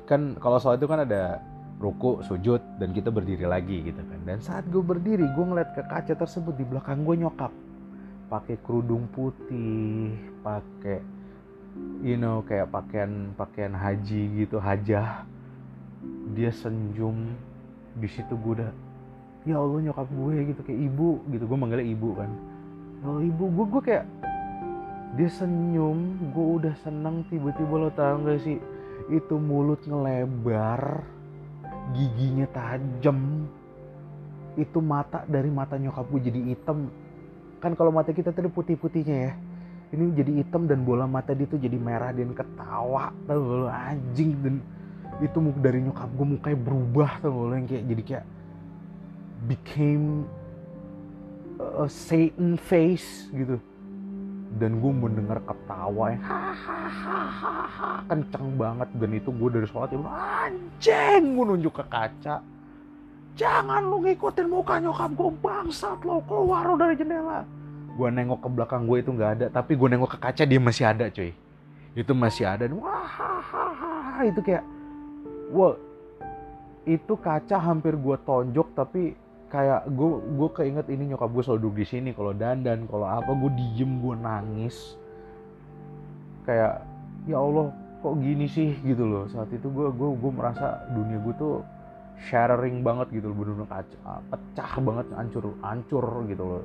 [0.04, 1.40] kan kalau sholat itu kan ada
[1.80, 4.20] ruku sujud dan kita berdiri lagi gitu kan.
[4.24, 7.52] Dan saat gue berdiri gue ngeliat ke kaca tersebut di belakang gue nyokap.
[8.30, 11.04] Pakai kerudung putih pakai
[12.00, 15.26] you know kayak pakaian pakaian haji gitu hajah.
[16.32, 17.34] Dia senyum.
[17.94, 18.72] Di situ gue udah
[19.44, 21.44] ya Allah nyokap gue gitu kayak ibu gitu.
[21.44, 22.30] Gue manggilnya ibu kan.
[23.02, 23.44] Ya Allah ibu.
[23.50, 24.04] Gue gue kayak
[25.18, 25.98] dia senyum.
[26.32, 28.58] Gue udah seneng tiba-tiba lo tau gak sih
[29.12, 31.04] itu mulut ngelebar
[31.92, 33.48] giginya tajam.
[34.54, 36.88] Itu mata dari mata nyokap gue jadi hitam.
[37.58, 39.32] Kan kalau mata kita tadi putih-putihnya ya.
[39.94, 44.34] Ini jadi hitam dan bola mata dia tuh jadi merah dan ketawa tau lo anjing
[44.42, 44.58] dan
[45.22, 48.24] itu dari nyokap gue mukanya berubah tuh lo yang kayak jadi kayak
[49.46, 50.26] became
[51.78, 53.62] a Satan face gitu
[54.54, 56.22] dan gue mendengar ketawa yang
[58.06, 58.88] kenceng banget.
[58.94, 61.22] Dan itu gue dari sholat ya anjing!
[61.34, 62.36] Gue nunjuk ke kaca.
[63.34, 67.42] Jangan lu ngikutin muka nyokap gue bangsat lo keluar lo dari jendela.
[67.98, 69.46] Gue nengok ke belakang gue itu nggak ada.
[69.50, 71.34] Tapi gue nengok ke kaca dia masih ada cuy.
[71.98, 72.70] Itu masih ada.
[72.70, 74.62] Wah itu kayak
[75.50, 75.74] wah
[76.86, 79.18] itu kaca hampir gue tonjok tapi
[79.54, 83.30] kayak gue gue keinget ini nyokap gue selalu duduk di sini kalau dandan kalau apa
[83.30, 84.98] gue diem gue nangis.
[86.42, 86.82] Kayak
[87.30, 87.70] ya Allah
[88.02, 88.74] kok gini sih?
[88.82, 89.30] gitu loh.
[89.30, 91.62] Saat itu gue gue gue merasa dunia gue tuh
[92.26, 96.64] shattering banget gitu loh bener-bener kaca pecah banget hancur hancur gitu loh.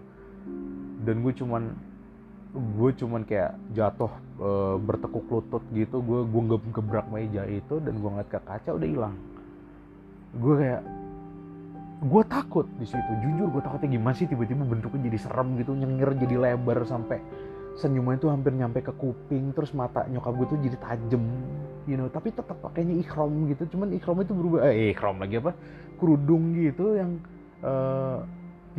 [1.06, 1.63] Dan gue cuman
[2.49, 4.10] gue cuman kayak jatuh
[4.41, 4.49] e,
[4.82, 6.02] bertekuk lutut gitu.
[6.02, 9.15] Gue gue gebrak meja itu dan gue ngeliat ke kaca udah hilang.
[10.34, 10.82] Gue kayak
[11.99, 13.12] gue takut di situ.
[13.19, 17.19] Jujur gue takutnya gimana sih tiba-tiba bentuknya jadi serem gitu nyengir jadi lebar sampai
[17.75, 21.23] senyumnya itu hampir nyampe ke kuping terus mata nyokap gue tuh jadi tajem
[21.88, 22.07] you know.
[22.07, 25.51] Tapi tetap pakainya ikhrom gitu cuman ikhrom itu berubah eh ikhrom lagi apa?
[25.99, 27.19] Kerudung gitu yang
[27.67, 28.23] uh,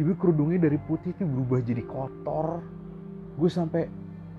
[0.01, 2.65] tiba kerudungnya dari putih itu berubah jadi kotor.
[3.37, 3.85] Gue sampai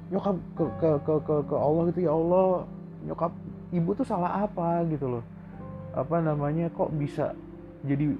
[0.09, 2.65] nyokap ke ke ke ke, ke Allah gitu ya Allah
[3.05, 3.31] nyokap
[3.71, 4.81] ibu tuh salah apa?
[4.89, 5.23] gitu loh.
[5.93, 7.37] Apa namanya kok bisa
[7.85, 8.13] jadi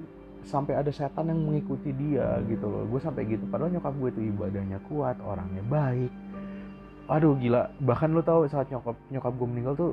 [0.46, 2.82] sampai ada setan yang mengikuti dia gitu loh.
[2.90, 6.12] Gue sampai gitu padahal nyokap gue itu ibadahnya kuat orangnya baik.
[7.10, 7.70] Aduh gila.
[7.82, 9.92] Bahkan lo tau saat nyokap nyokap gue meninggal tuh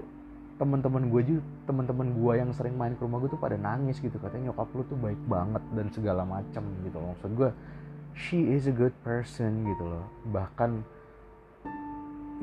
[0.59, 4.17] teman-teman gue juga teman-teman gue yang sering main ke rumah gue tuh pada nangis gitu.
[4.17, 7.13] Katanya nyokap lo tuh baik banget dan segala macam gitu loh.
[7.13, 7.49] Maksud gue
[8.17, 10.05] she is a good person gitu loh.
[10.33, 10.81] Bahkan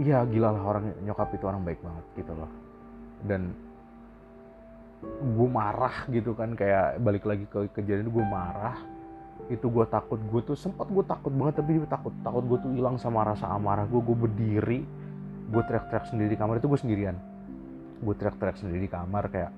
[0.00, 2.50] ya gila lah orang nyokap itu orang baik banget gitu loh.
[3.26, 3.65] Dan
[5.04, 8.78] gue marah gitu kan kayak balik lagi ke kejadian gue marah.
[9.46, 12.70] Itu gue takut gue tuh sempat gue takut banget tapi gue takut takut gue tuh
[12.72, 14.80] hilang sama rasa amarah gue gue berdiri
[15.46, 17.16] gue teriak-teriak sendiri di kamar itu gue sendirian.
[18.02, 19.52] Gue teriak-teriak sendiri di kamar kayak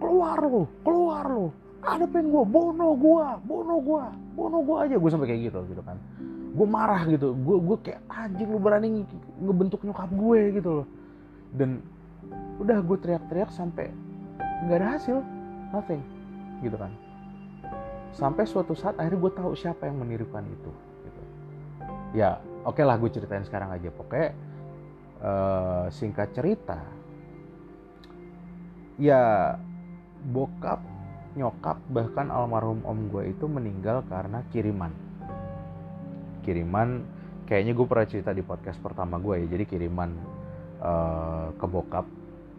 [0.00, 1.48] keluar lo keluar lo
[1.80, 4.96] ada pengen gue bono gue bono gue bono gue aja.
[4.98, 5.96] Gue sampai kayak gitu gitu kan.
[6.50, 9.06] Gue marah gitu gue gue kayak anjing lu berani
[9.38, 10.86] ngebentuk nyokap gue gitu loh.
[11.54, 11.78] Dan
[12.58, 14.09] udah gue teriak-teriak sampai
[14.64, 15.18] nggak ada hasil.
[15.70, 16.02] Nothing.
[16.60, 16.92] Gitu kan.
[18.10, 20.70] Sampai suatu saat akhirnya gue tahu siapa yang menirukan itu
[21.06, 21.22] gitu.
[22.12, 23.88] Ya oke okay lah gue ceritain sekarang aja.
[23.94, 24.34] Pokoknya
[25.22, 26.82] uh, singkat cerita
[29.00, 29.56] ya
[30.28, 30.84] bokap
[31.38, 34.90] nyokap bahkan almarhum om gue itu meninggal karena kiriman.
[36.42, 37.06] Kiriman
[37.46, 39.46] kayaknya gue pernah cerita di podcast pertama gue ya.
[39.54, 40.10] Jadi kiriman
[40.82, 42.04] uh, ke bokap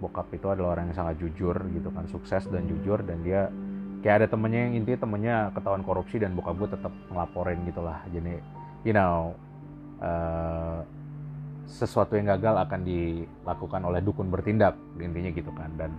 [0.01, 3.53] bokap itu adalah orang yang sangat jujur gitu kan sukses dan jujur dan dia
[4.01, 8.01] kayak ada temennya yang intinya temennya ketahuan korupsi dan bokap gue tetap ngelaporin gitulah.
[8.09, 8.35] Jadi
[8.81, 9.37] you know
[10.01, 10.81] uh,
[11.69, 15.69] sesuatu yang gagal akan dilakukan oleh dukun bertindak intinya gitu kan.
[15.77, 15.93] Dan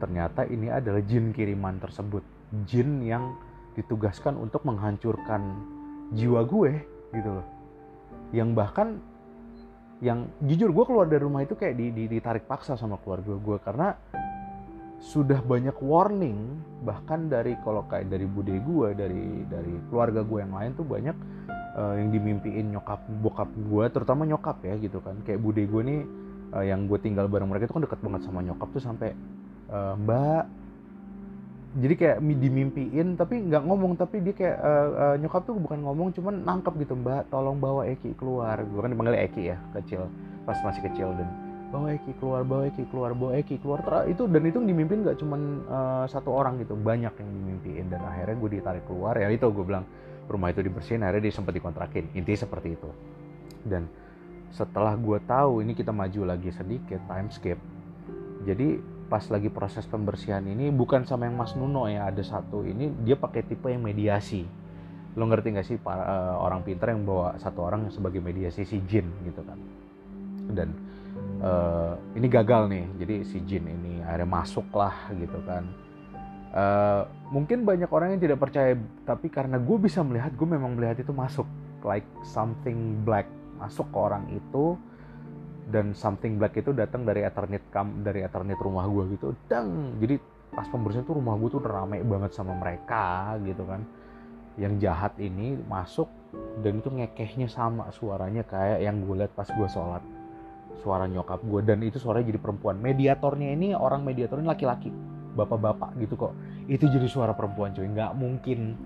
[0.00, 2.24] ternyata ini adalah jin kiriman tersebut.
[2.64, 3.36] Jin yang
[3.76, 5.60] ditugaskan untuk menghancurkan
[6.16, 6.72] jiwa gue
[7.12, 7.46] gitu loh.
[8.32, 8.88] Yang bahkan
[10.04, 11.76] yang jujur gue keluar dari rumah itu kayak
[12.12, 13.96] ditarik paksa sama keluarga gue karena
[15.00, 20.52] sudah banyak warning bahkan dari kalau kayak dari bude gue dari dari keluarga gue yang
[20.52, 21.16] lain tuh banyak
[21.76, 25.20] uh, yang dimimpiin nyokap bokap gue terutama nyokap ya gitu kan.
[25.24, 26.00] Kayak bude gue nih
[26.56, 29.12] uh, yang gue tinggal bareng mereka itu kan deket banget sama nyokap tuh sampai
[29.70, 30.44] uh, mbak
[31.76, 36.08] jadi kayak dimimpiin tapi nggak ngomong tapi dia kayak uh, uh, nyokap tuh bukan ngomong
[36.16, 38.56] cuman nangkep gitu mbak tolong bawa Eki keluar.
[38.64, 40.08] Gue kan dipanggil Eki ya kecil
[40.48, 41.28] pas masih kecil dan
[41.68, 43.84] bawa Eki keluar bawa Eki keluar bawa Eki keluar.
[43.84, 48.00] Terus itu dan itu dimimpin nggak cuman uh, satu orang gitu banyak yang dimimpiin dan
[48.08, 49.14] akhirnya gue ditarik keluar.
[49.20, 49.84] Ya itu gue bilang
[50.32, 52.90] rumah itu dibersihin akhirnya dia sempat dikontrakin intinya seperti itu.
[53.68, 53.84] Dan
[54.48, 57.60] setelah gue tahu ini kita maju lagi sedikit time skip
[58.46, 62.66] jadi pas lagi proses pembersihan ini bukan sama yang Mas Nuno ya ada satu.
[62.66, 64.42] Ini dia pakai tipe yang mediasi.
[65.16, 68.82] Lo ngerti gak sih para uh, orang pintar yang bawa satu orang sebagai mediasi si
[68.84, 69.58] Jin gitu kan.
[70.52, 70.68] Dan
[71.40, 75.64] uh, ini gagal nih jadi si Jin ini akhirnya masuk lah gitu kan.
[76.56, 81.00] Uh, mungkin banyak orang yang tidak percaya tapi karena gue bisa melihat gue memang melihat
[81.00, 81.46] itu masuk
[81.86, 83.30] like something black.
[83.56, 84.76] Masuk ke orang itu
[85.66, 89.98] dan something black itu datang dari Eternit kam dari Eternit rumah gue gitu dang.
[89.98, 90.16] Jadi
[90.54, 93.82] pas pembersihan tuh rumah gue tuh rame banget sama mereka gitu kan.
[94.56, 96.08] Yang jahat ini masuk
[96.62, 100.02] dan itu ngekehnya sama suaranya kayak yang gue liat pas gue sholat.
[100.80, 102.78] Suara nyokap gue dan itu suaranya jadi perempuan.
[102.78, 104.94] Mediatornya ini orang mediatornya laki-laki.
[105.36, 106.32] Bapak-bapak gitu kok.
[106.70, 107.90] Itu jadi suara perempuan cuy.
[107.90, 108.78] Nggak mungkin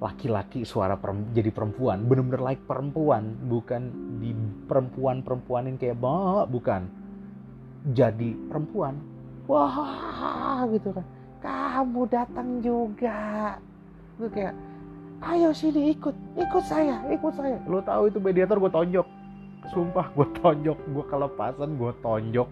[0.00, 2.08] laki-laki suara perem, jadi perempuan.
[2.08, 4.32] Bener-bener like perempuan bukan di
[4.64, 6.88] perempuan-perempuanin kayak bah bukan.
[7.92, 8.96] Jadi perempuan.
[9.44, 11.04] Wah gitu kan.
[11.44, 13.56] Kamu datang juga.
[14.16, 14.56] Gue kayak
[15.20, 16.16] ayo sini ikut.
[16.36, 17.60] Ikut saya ikut saya.
[17.68, 19.06] Lo tahu itu mediator gue tonjok.
[19.68, 20.78] Sumpah gue tonjok.
[20.96, 22.48] Gue kelepasan gue tonjok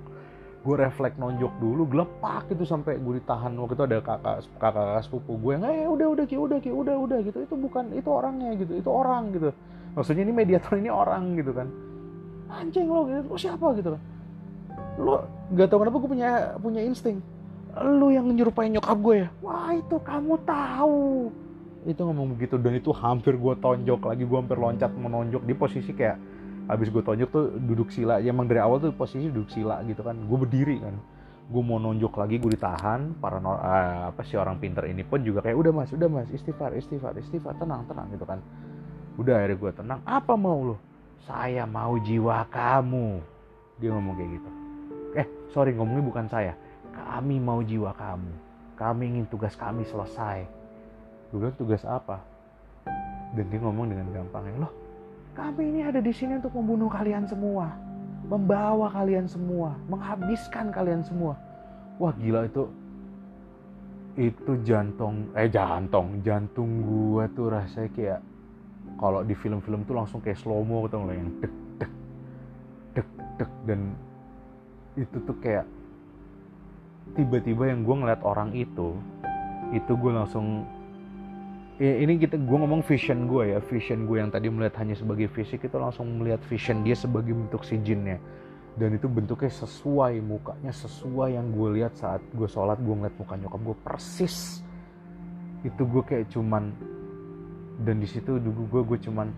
[0.58, 3.54] gue refleks nonjok dulu gelepak itu sampai gue ditahan.
[3.54, 6.96] Waktu itu ada kakak kakak, sepupu gue yang eh udah udah ki udah ki udah
[6.98, 7.38] udah gitu.
[7.46, 8.72] Itu bukan itu orangnya gitu.
[8.74, 9.54] Itu orang gitu.
[9.94, 11.68] Maksudnya ini mediator ini orang gitu kan.
[12.50, 13.22] Anjing lo gitu.
[13.30, 13.66] Lo siapa?
[13.78, 13.96] gitu
[14.98, 15.22] lo
[15.54, 17.22] gak tau kenapa gue punya punya insting.
[17.78, 19.28] Lo yang nyerupain nyokap gue ya?
[19.40, 21.30] Wah itu kamu tahu.
[21.86, 24.26] Itu ngomong begitu dan itu hampir gue tonjok lagi.
[24.26, 26.18] Gue hampir loncat menonjok di posisi kayak
[26.68, 28.20] habis gue tonjok tuh duduk sila.
[28.20, 30.14] Ya emang dari awal tuh posisi duduk sila gitu kan.
[30.28, 30.94] Gue berdiri kan.
[31.48, 33.16] Gue mau nonjok lagi gue ditahan.
[33.16, 36.76] Para uh, apa sih orang pinter ini pun juga kayak udah mas udah mas istighfar
[36.76, 38.38] istighfar istighfar tenang tenang gitu kan.
[39.16, 40.00] Udah akhirnya gue tenang.
[40.04, 40.76] Apa mau lo
[41.24, 43.24] saya mau jiwa kamu.
[43.80, 44.50] Dia ngomong kayak gitu.
[45.16, 45.26] Eh
[45.56, 46.52] sorry ngomongnya bukan saya.
[46.92, 48.32] Kami mau jiwa kamu.
[48.76, 50.44] Kami ingin tugas kami selesai.
[51.32, 52.20] Gue bilang tugas apa?
[53.32, 54.87] Dan dia ngomong dengan gampang loh
[55.38, 57.70] kami ini ada di sini untuk membunuh kalian semua,
[58.26, 61.38] membawa kalian semua, menghabiskan kalian semua.
[62.02, 62.66] Wah gila itu
[64.18, 68.20] itu jantung eh jantung jantung gua tuh rasanya kayak
[68.98, 71.92] kalau di film-film tuh langsung kayak slow mo gitu loh yang dek dek
[72.98, 73.80] dek dek dan
[74.98, 75.62] itu tuh kayak
[77.14, 78.98] tiba-tiba yang gue ngeliat orang itu
[79.70, 80.66] itu gue langsung
[81.78, 83.58] ini kita gue ngomong vision gue ya.
[83.62, 87.62] Vision gue yang tadi melihat hanya sebagai fisik itu langsung melihat vision dia sebagai bentuk
[87.62, 88.18] si jinnya
[88.78, 93.34] dan itu bentuknya sesuai mukanya sesuai yang gue lihat saat gue sholat gue ngeliat muka
[93.38, 94.62] nyokap gue persis.
[95.62, 96.74] Itu gue kayak cuman
[97.82, 99.30] dan di situ dulu gue gue cuman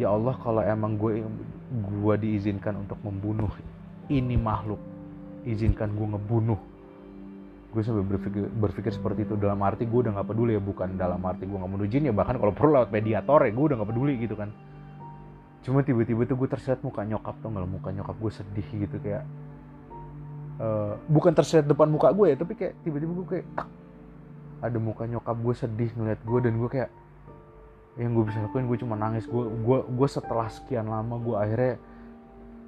[0.00, 1.24] ya Allah kalau emang gue
[1.70, 3.52] gue diizinkan untuk membunuh
[4.08, 4.80] ini makhluk
[5.44, 6.60] izinkan gue ngebunuh
[7.70, 9.34] gue sampai berpikir, berpikir seperti itu.
[9.38, 12.14] Dalam arti gue udah nggak peduli ya bukan dalam arti gue nggak menuju ya.
[12.14, 14.50] Bahkan kalau perlu lewat mediator ya gue udah nggak peduli gitu kan.
[15.62, 19.24] Cuma tiba-tiba tuh gue tersirat muka nyokap tuh nggak muka nyokap gue sedih gitu kayak
[20.58, 23.68] uh, bukan tersirat depan muka gue ya tapi kayak tiba-tiba gue kayak ah,
[24.64, 26.90] ada muka nyokap gue sedih ngeliat gue dan gue kayak
[28.00, 29.28] yang gue bisa lakuin gue cuma nangis.
[29.28, 31.74] Gue gue gue setelah sekian lama gue akhirnya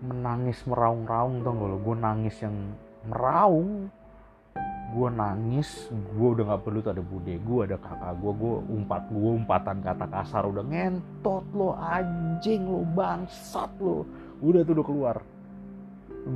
[0.03, 1.77] menangis meraung-raung tuh lo?
[1.81, 2.55] Gue nangis yang
[3.09, 3.89] meraung
[4.93, 9.33] gue nangis gue udah nggak perlu ada bude gue ada kakak gue gue umpat gue
[9.41, 14.05] umpatan kata kasar udah ngentot lo anjing lo bangsat lo.
[14.45, 15.17] Udah tuh udah keluar.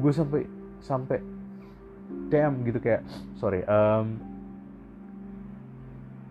[0.01, 0.49] Gue sampai
[0.81, 1.21] sampai
[2.33, 3.03] damn gitu kayak
[3.37, 4.17] sorry um,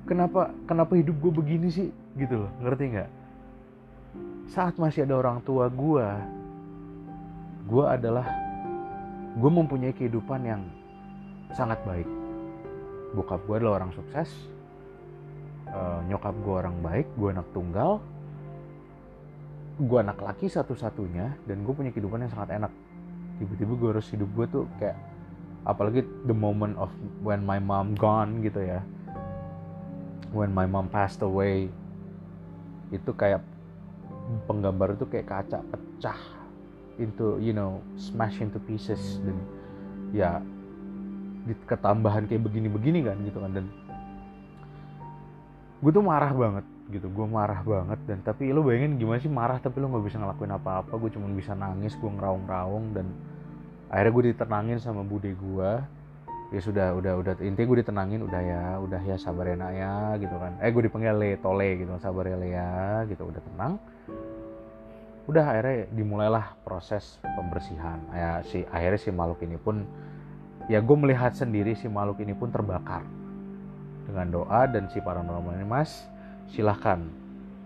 [0.10, 1.90] kenapa kenapa hidup gue begini sih?
[2.18, 3.10] Gitu loh ngerti nggak?
[4.50, 6.08] Saat masih ada orang tua gue
[7.70, 8.26] gue adalah
[9.36, 10.62] gue mempunyai kehidupan yang
[11.54, 12.08] sangat baik.
[13.14, 14.32] Bokap gue adalah orang sukses.
[15.70, 18.02] Uh, nyokap gue orang baik gue anak tunggal.
[19.76, 22.72] Gue anak laki satu-satunya dan gue punya kehidupan yang sangat enak.
[23.38, 24.96] Tiba-tiba gue harus hidup gue tuh kayak
[25.68, 26.88] apalagi the moment of
[27.20, 28.80] when my mom gone gitu ya.
[30.32, 31.68] When my mom passed away.
[32.92, 33.44] Itu kayak
[34.48, 36.20] penggambar itu kayak kaca pecah.
[36.96, 39.20] Into you know smash into pieces.
[39.20, 39.36] Dan
[40.16, 40.40] ya
[41.70, 43.52] ketambahan kayak begini-begini kan gitu kan.
[43.54, 43.66] Dan
[45.82, 47.08] gue tuh marah banget gitu.
[47.14, 50.54] Gue marah banget dan tapi lo bayangin gimana sih marah tapi lo nggak bisa ngelakuin
[50.58, 50.94] apa-apa.
[50.98, 53.06] Gue cuma bisa nangis gue ngeraung-raung dan
[53.94, 55.72] akhirnya gue ditenangin sama bude gue
[56.54, 59.96] ya sudah udah udah intinya gue ditenangin udah ya udah ya sabar ya nak ya
[60.22, 60.54] gitu kan.
[60.62, 62.74] Eh gue dipanggil le tole gitu sabar ya ya
[63.06, 63.30] gitu.
[63.30, 63.74] Udah tenang.
[65.26, 67.98] Udah akhirnya dimulailah proses pembersihan.
[68.14, 69.86] Ya si akhirnya si makhluk ini pun
[70.72, 73.06] ya gue melihat sendiri si makhluk ini pun terbakar.
[74.06, 76.06] Dengan doa dan si paranormal ini mas
[76.54, 77.02] silahkan.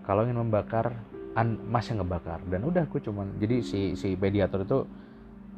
[0.04, 0.96] Kalau ingin membakar
[1.36, 2.40] an, mas yang ngebakar.
[2.48, 4.78] Dan udah gue cuman jadi si si mediator itu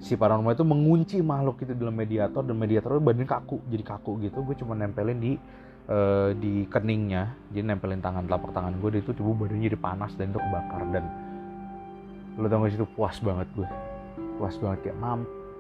[0.03, 4.13] si paranormal itu mengunci makhluk itu dalam mediator dan mediator itu badan kaku jadi kaku
[4.27, 4.43] gitu.
[4.43, 5.33] Gue cuma nempelin di
[5.87, 10.35] uh, di keningnya jadi nempelin tangan telapak tangan gue itu tubuh badannya jadi panas dan
[10.35, 10.83] itu kebakar.
[10.91, 11.05] Dan
[12.41, 13.69] lo tau gak sih itu puas banget gue
[14.41, 14.99] puas banget kayak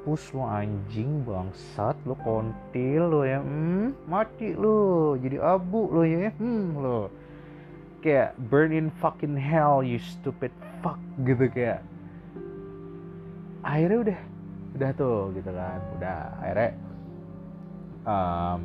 [0.02, 1.94] mampus lo anjing bangsat.
[2.02, 7.06] Lo kontil lo ya hmm, mati lo jadi abu lo ya hmm lo
[8.02, 10.50] kayak burn in fucking hell you stupid
[10.82, 11.86] fuck gitu kayak.
[13.62, 14.18] Akhirnya udah
[14.74, 15.80] udah tuh gitu kan.
[15.94, 16.70] Udah akhirnya
[18.02, 18.58] um,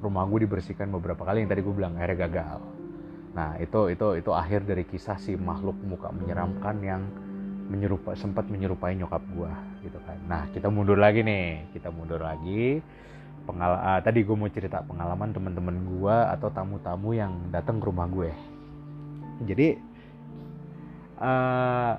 [0.00, 1.44] rumah gue dibersihkan beberapa kali.
[1.44, 2.58] Yang tadi gue bilang akhirnya gagal.
[3.36, 7.04] Nah itu itu itu akhir dari kisah si makhluk muka menyeramkan yang
[7.70, 9.52] menyerupa sempat menyerupai nyokap gue
[9.86, 10.18] gitu kan.
[10.26, 12.82] Nah kita mundur lagi nih kita mundur lagi.
[13.46, 18.10] Pengal uh, tadi gue mau cerita pengalaman teman-teman gue atau tamu-tamu yang datang ke rumah
[18.10, 18.30] gue.
[19.46, 19.78] Jadi
[21.22, 21.94] uh,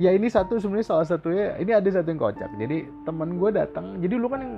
[0.00, 2.50] ya ini satu sebenarnya salah satunya ini ada satu yang kocak.
[2.56, 4.54] Jadi teman gue datang jadi lu kan yang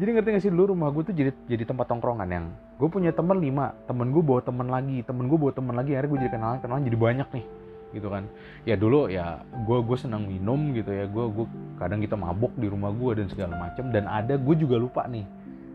[0.00, 2.46] jadi ngerti gak sih dulu rumah gue tuh jadi jadi tempat tongkrongan yang
[2.80, 6.08] gue punya teman lima temen gue bawa teman lagi temen gue bawa teman lagi akhirnya
[6.08, 7.44] gue jadi kenalan kenalan jadi banyak nih
[7.92, 8.26] gitu kan.
[8.64, 11.04] Ya dulu ya gue gue senang minum gitu ya.
[11.06, 11.46] Gue gue
[11.78, 15.24] kadang kita mabok di rumah gue dan segala macam dan ada gue juga lupa nih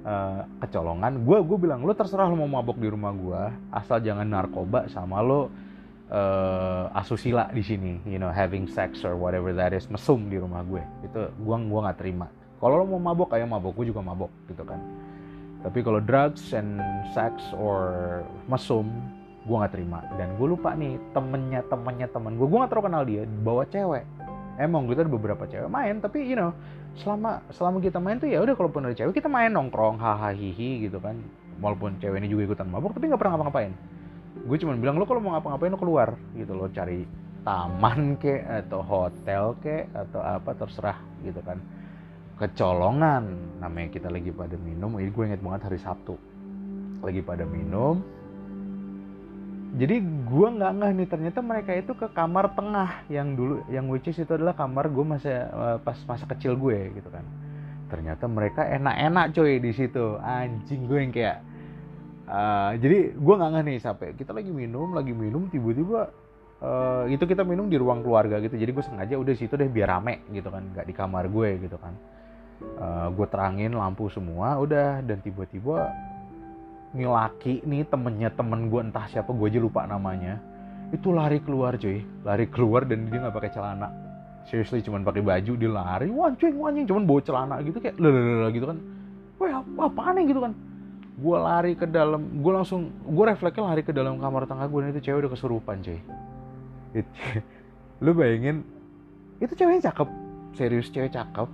[0.03, 1.23] uh, kecolongan.
[1.23, 5.21] Gue gue bilang lo terserah lo mau mabok di rumah gue asal jangan narkoba sama
[5.23, 5.47] lo
[6.11, 10.65] uh, asusila di sini you know having sex or whatever that is mesum di rumah
[10.67, 10.83] gue.
[11.05, 12.27] Itu gue gue nggak terima.
[12.57, 13.77] Kalau lo mau mabok kayak mabok.
[13.77, 14.81] Gue juga mabok gitu kan.
[15.57, 16.77] Tapi kalau drugs and
[17.17, 18.87] sex or mesum
[19.47, 20.03] gue nggak terima.
[20.19, 24.03] Dan gue lupa nih temennya temennya temen gue gue nggak terlalu kenal dia bawa cewek.
[24.59, 26.51] Emang gue ada beberapa cewek main tapi you know
[26.99, 30.91] selama selama kita main tuh ya udah kalaupun ada cewek kita main nongkrong hahaha hihi
[30.91, 31.15] gitu kan.
[31.63, 33.71] Walaupun cewek ini juga ikutan mabuk tapi nggak pernah ngapa-ngapain.
[34.43, 37.07] Gue cuma bilang lo kalau mau ngapa-ngapain lo keluar gitu lo cari
[37.47, 41.63] taman ke atau hotel ke atau apa terserah gitu kan.
[42.37, 44.99] Kecolongan namanya kita lagi pada minum.
[44.99, 46.13] Ini gue inget banget hari Sabtu.
[47.01, 48.16] Lagi pada minum
[49.75, 54.07] jadi gue nggak nggak nih ternyata mereka itu ke kamar tengah yang dulu yang which
[54.07, 57.27] is itu adalah kamar gue masa uh, pas masa kecil gue gitu kan.
[57.91, 60.15] Ternyata mereka enak-enak coy di situ.
[60.23, 61.37] Anjing gue yang kayak
[62.31, 66.15] uh, jadi gue nggak nggak nih sampai kita lagi minum lagi minum tiba-tiba
[66.63, 68.55] uh, itu kita minum di ruang keluarga gitu.
[68.55, 70.63] Jadi gue sengaja udah situ deh biar rame gitu kan.
[70.63, 71.91] Nggak di kamar gue gitu kan.
[72.79, 75.03] Uh, gue terangin lampu semua udah.
[75.03, 75.91] Dan tiba-tiba
[76.95, 80.39] nih laki nih temennya temen gue entah siapa gue aja lupa namanya.
[80.95, 81.99] Itu lari keluar cuy.
[82.23, 83.91] Lari keluar dan dia nggak pakai celana.
[84.47, 86.07] Seriously cuman pakai baju dia lari.
[86.07, 88.77] Wancing wancing cuman bawa celana gitu kayak lelelele gitu kan.
[89.37, 90.53] Wah apa apaan gitu kan.
[91.17, 94.89] Gue lari ke dalam gue langsung gue refleksnya lari ke dalam kamar tangga gue dan
[94.95, 95.99] itu cewek udah kesurupan cuy.
[96.95, 97.07] It,
[98.03, 98.63] lu bayangin
[99.43, 100.07] itu ceweknya cakep.
[100.55, 101.49] Serius cewek cakep.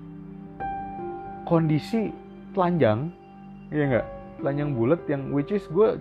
[1.43, 2.13] Kondisi
[2.53, 3.09] telanjang
[3.73, 5.95] iya nggak telanjang bulat yang which is gue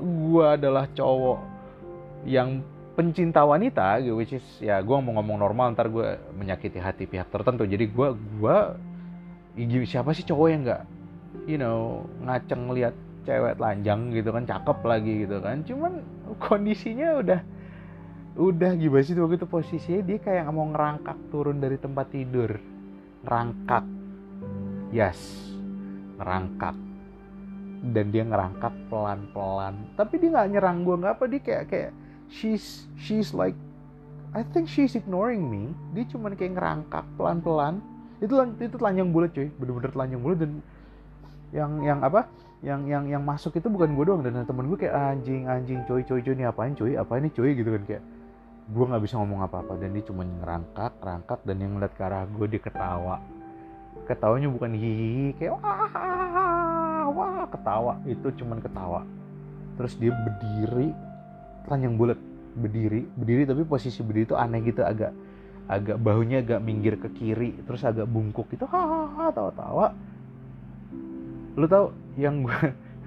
[0.00, 1.44] gue adalah cowok
[2.24, 2.64] yang
[2.96, 7.28] pencinta wanita gitu, which is ya gue mau ngomong normal ntar gue menyakiti hati pihak
[7.28, 7.68] tertentu.
[7.68, 8.56] Jadi gue gue
[9.84, 10.82] siapa sih cowok yang nggak
[11.44, 12.96] you know ngaceng lihat
[13.28, 15.56] cewek telanjang gitu kan cakep lagi gitu kan.
[15.64, 15.92] Cuman
[16.40, 17.40] kondisinya udah
[18.40, 20.00] udah gimana sih waktu itu posisinya?
[20.04, 22.56] Dia kayak mau ngerangkak turun dari tempat tidur.
[23.24, 23.84] Ngerangkak.
[24.92, 25.20] Yes.
[26.20, 26.89] Ngerangkak
[27.80, 29.74] dan dia ngerangkak pelan-pelan.
[29.96, 31.90] Tapi dia nggak nyerang gue nggak apa dia kayak kayak
[32.28, 33.56] she's she's like
[34.30, 35.74] I think she's ignoring me.
[35.96, 37.82] Dia cuman kayak ngerangkak pelan-pelan.
[38.22, 39.48] Itu itu telanjang bulat cuy.
[39.58, 40.52] Bener-bener telanjang bulat dan
[41.50, 42.30] yang yang apa?
[42.60, 46.04] Yang yang yang masuk itu bukan gue doang dan temen gue kayak anjing anjing cuy
[46.06, 46.94] cuy cuy ini apain cuy?
[46.94, 47.58] Apa ini cuy?
[47.58, 48.04] Gitu kan kayak
[48.70, 49.72] gue nggak bisa ngomong apa-apa.
[49.82, 53.16] Dan dia cuma ngerangkak ngerangkak dan yang ngeliat ke arah gue dia ketawa.
[54.06, 56.79] Ketawanya bukan hihihi kayak wah
[57.10, 57.98] wah ketawa.
[58.06, 59.04] Itu cuman ketawa.
[59.76, 60.94] Terus dia berdiri
[61.66, 62.18] telanjang bulat.
[62.50, 64.82] Berdiri berdiri tapi posisi berdiri itu aneh gitu.
[64.82, 65.12] Agak
[65.70, 68.66] agak bahunya agak minggir ke kiri terus agak bungkuk gitu.
[68.66, 69.86] Hahaha tawa-tawa.
[71.54, 72.58] Lu tau yang gue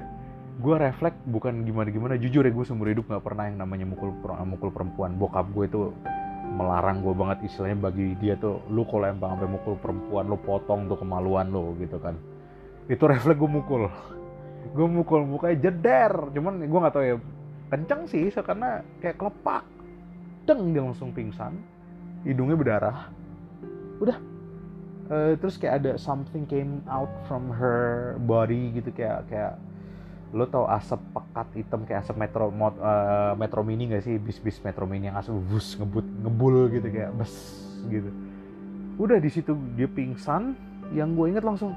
[0.63, 4.15] gue refleks bukan gimana gimana jujur ya gue seumur hidup nggak pernah yang namanya mukul
[4.47, 5.19] mukul perempuan.
[5.19, 5.91] Bokap gue itu
[6.55, 7.43] melarang gue banget.
[7.51, 11.75] Istilahnya bagi dia tuh lu kalau emang sampai mukul perempuan lu potong tuh kemaluan lo
[11.79, 12.15] gitu kan
[12.91, 13.87] itu refleks gue mukul.
[14.75, 16.11] Gue mukul mukanya jeder.
[16.35, 17.15] Cuman gue nggak tahu ya
[17.71, 19.63] kenceng sih karena kayak kelepak.
[20.43, 21.55] Deng dia langsung pingsan.
[22.27, 23.07] Hidungnya berdarah.
[24.03, 24.17] Udah.
[25.11, 29.59] Uh, terus kayak ada something came out from her body gitu kayak kayak
[30.31, 34.15] lo tau asap pekat hitam kayak asap metro mod, uh, metro mini gak sih?
[34.15, 37.35] Bis bis metro mini yang asap bus ngebut ngebul gitu kayak bes
[37.91, 38.09] gitu.
[38.95, 40.55] Udah di situ dia pingsan.
[40.93, 41.71] Yang gue inget langsung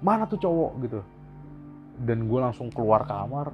[0.00, 0.72] mana tuh cowok?
[0.84, 1.00] gitu.
[2.00, 3.52] Dan gue langsung keluar kamar.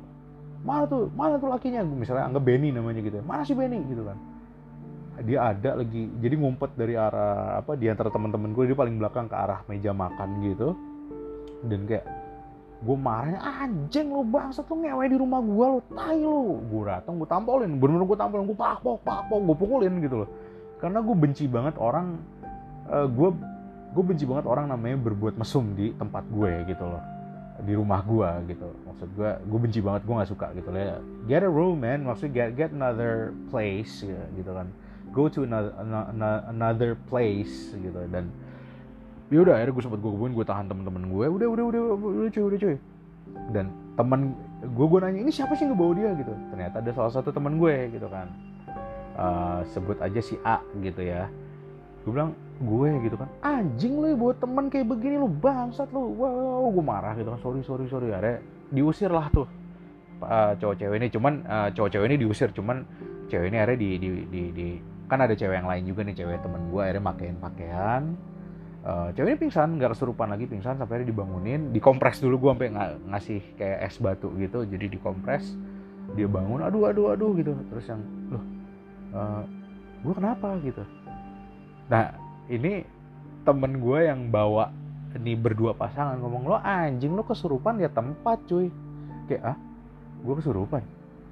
[0.62, 1.82] Mana tuh mana tuh lakinya?
[1.82, 3.82] Misalnya anggap Benny namanya gitu mana sih Benny?
[3.86, 4.18] Gitu kan.
[5.26, 9.26] Dia ada lagi jadi ngumpet dari arah apa di antara teman-teman gue dia paling belakang
[9.30, 10.68] ke arah meja makan gitu.
[11.66, 12.06] Dan kayak
[12.76, 16.60] gue marahnya anjing lu bangsat lu ngewe di rumah gue lu tai lu.
[16.68, 20.30] Gue datang gue tampolin bener-bener gue tampolin gue pakpok pakpok gue pukulin gitu loh.
[20.76, 22.20] Karena gue benci banget orang
[22.92, 23.30] uh, gue
[23.96, 27.00] gue benci banget orang namanya berbuat mesum di tempat gue gitu loh.
[27.64, 28.68] Di rumah gue gitu.
[28.84, 32.04] Maksud gue gue benci banget gue nggak suka gitu ya get a room man.
[32.04, 34.68] Maksudnya get get another place ya, gitu kan.
[35.16, 35.72] Go to another,
[36.52, 37.96] another place gitu.
[38.12, 38.28] Dan
[39.32, 42.30] ya udah akhirnya gue sempet gue hubungin gue tahan temen-temen gue udah udah udah udah
[42.36, 42.76] cuy udah cuy.
[43.56, 46.10] Dan temen gue gue nanya ini siapa sih yang ngebawa dia?
[46.12, 46.32] Gitu.
[46.52, 48.28] Ternyata ada salah satu temen gue gitu kan.
[49.16, 51.32] Uh, sebut aja si A gitu ya
[52.06, 53.26] gue bilang gue gitu kan.
[53.42, 56.14] Anjing lu buat temen kayak begini lu bangsat lu.
[56.14, 57.40] Wow gue marah gitu kan.
[57.42, 58.14] Sorry sorry sorry.
[58.14, 58.38] Ada
[58.70, 59.50] diusir lah tuh
[60.22, 61.10] uh, cowok cewek ini.
[61.10, 62.54] Cuman uh, cowok cewek ini diusir.
[62.54, 62.86] Cuman
[63.26, 64.68] cewek ini akhirnya di, di, di, di
[65.10, 68.02] kan ada cewek yang lain juga nih cewek temen gue akhirnya makein pakaian.
[68.86, 71.74] Uh, cewek ini pingsan nggak kesurupan lagi pingsan sampai akhirnya dibangunin.
[71.74, 72.78] Dikompres dulu gue sampai ng
[73.10, 74.62] ngasih kayak es batu gitu.
[74.62, 75.58] Jadi dikompres
[76.14, 77.50] dia bangun aduh aduh aduh gitu.
[77.66, 77.98] Terus yang
[78.30, 78.44] loh
[79.10, 79.42] uh,
[80.06, 80.54] gue kenapa?
[80.62, 80.86] gitu
[81.86, 82.14] nah
[82.50, 82.82] ini
[83.46, 84.70] temen gue yang bawa
[85.16, 88.68] ini berdua pasangan ngomong lo anjing lo kesurupan ya tempat cuy.
[89.30, 89.56] Kayak ah
[90.22, 90.82] gue kesurupan?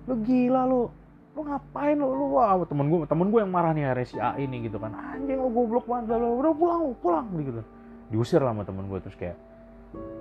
[0.08, 0.88] Lo gila lo.
[1.36, 2.08] Lo ngapain lo?
[2.14, 4.96] Lo wah temen gue temen gue yang marah nih hari si A ini gitu kan.
[4.96, 6.40] Anjing lo goblok banget lo.
[6.40, 7.62] Udah pulang lo pulang gitu
[8.12, 9.36] diusir lah sama temen gue terus kayak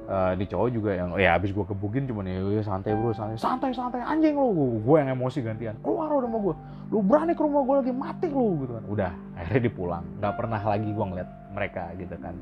[0.07, 3.35] uh, di cowok juga yang ya abis gue kebukin cuman ya, santai bro santai.
[3.39, 4.01] Santai santai.
[4.03, 5.75] Anjing lu gue yang emosi gantian.
[5.83, 6.55] Keluar udah sama gue
[6.93, 8.85] lu berani ke rumah gue lagi mati lu gitu kan.
[8.89, 12.35] Udah akhirnya dipulang nggak pernah lagi gue ngeliat mereka gitu kan.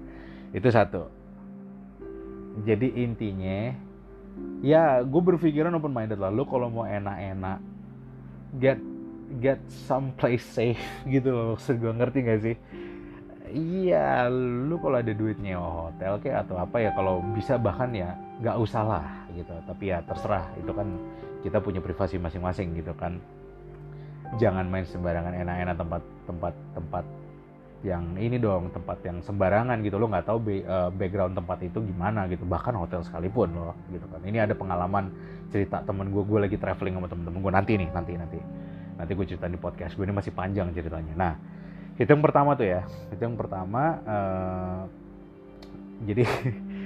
[0.52, 1.04] Itu satu.
[2.68, 3.72] Jadi intinya
[4.66, 6.34] ya gue berpikiran open minded lah.
[6.34, 7.60] Lu kalau mau enak-enak
[8.60, 8.80] get
[9.40, 10.82] get some place safe
[11.14, 11.46] gitu loh.
[11.56, 12.58] Maksud gue ngerti gak sih
[13.54, 18.16] iya lu kalau ada duit nyewa hotel kayak atau apa ya kalau bisa bahkan ya
[18.42, 19.54] nggak usah lah gitu.
[19.68, 20.88] Tapi ya terserah itu kan
[21.46, 23.22] kita punya privasi masing-masing gitu kan.
[24.40, 27.06] Jangan main sembarangan enak-enak tempat tempat tempat
[27.82, 30.00] yang ini dong tempat yang sembarangan gitu.
[30.00, 32.48] Lo nggak tahu be, uh, background tempat itu gimana gitu.
[32.48, 34.22] Bahkan hotel sekalipun loh gitu kan.
[34.24, 35.12] Ini ada pengalaman
[35.52, 38.40] cerita temen gue gue lagi traveling sama temen-temen gue nanti nih nanti nanti.
[38.98, 41.14] Nanti gue cerita di podcast gue ini masih panjang ceritanya.
[41.18, 41.34] Nah
[42.02, 42.82] itu yang pertama tuh ya.
[43.14, 44.82] Itu yang pertama uh,
[46.02, 46.26] jadi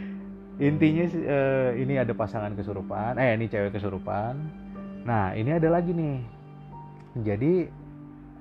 [0.70, 4.36] intinya uh, ini ada pasangan kesurupan eh ini cewek kesurupan.
[5.08, 6.20] Nah ini ada lagi nih.
[7.16, 7.54] Jadi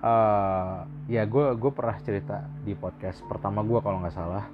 [0.03, 4.47] uh, ya gue gue pernah cerita di podcast pertama gue kalau nggak salah.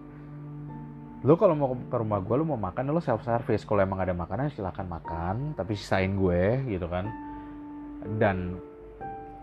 [1.20, 4.12] Lo kalau mau ke rumah gue lo mau makan lo self service kalau emang ada
[4.12, 7.08] makanan silahkan makan tapi sisain gue gitu kan.
[8.16, 8.60] Dan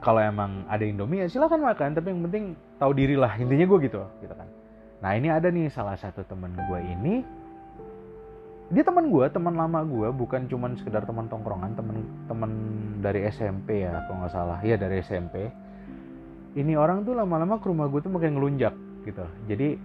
[0.01, 2.45] kalau emang ada Indomie ya silahkan makan tapi yang penting
[2.77, 4.47] tahu diri lah intinya gue gitu gitu kan.
[5.01, 7.15] Nah ini ada nih salah satu temen gue ini.
[8.67, 12.51] Dia teman gue teman lama gue bukan cuman sekedar teman tongkrongan teman teman
[12.99, 14.59] dari SMP ya kalau nggak salah.
[14.61, 15.47] Iya dari SMP
[16.57, 18.73] ini orang tuh lama-lama ke rumah gue tuh makin ngelunjak
[19.05, 19.25] gitu.
[19.45, 19.77] Jadi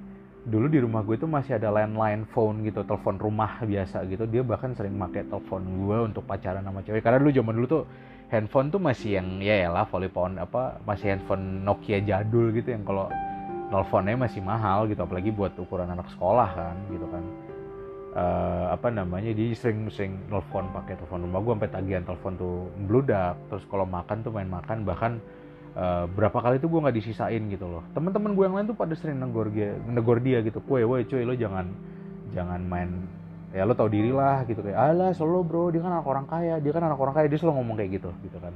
[0.42, 4.24] dulu di rumah gue itu masih ada landline phone gitu telepon rumah biasa gitu.
[4.26, 7.04] Dia bahkan sering pakai telepon gue untuk pacaran sama cewek.
[7.04, 7.82] Karena dulu zaman dulu tuh
[8.32, 13.12] handphone tuh masih yang ya lah volleyphone apa masih handphone Nokia jadul gitu yang kalau
[13.68, 17.24] nelfonnya masih mahal gitu apalagi buat ukuran anak sekolah kan gitu kan.
[18.12, 23.40] Uh, apa namanya dia sering-sering nelfon pakai telepon rumah gue sampai tagihan telepon tuh bludak
[23.48, 25.16] terus kalau makan tuh main makan bahkan
[25.72, 27.80] uh, berapa kali tuh gue nggak disisain gitu loh.
[27.96, 31.24] Teman-teman gue yang lain tuh pada sering negor dia negor dia gitu kue woi cuy
[31.24, 31.72] lo jangan
[32.36, 32.88] jangan main
[33.52, 36.56] ya lo tau diri lah gitu kayak alah solo bro dia kan anak orang kaya
[36.56, 37.28] dia kan anak orang kaya.
[37.28, 38.54] Dia selalu ngomong kayak gitu gitu kan.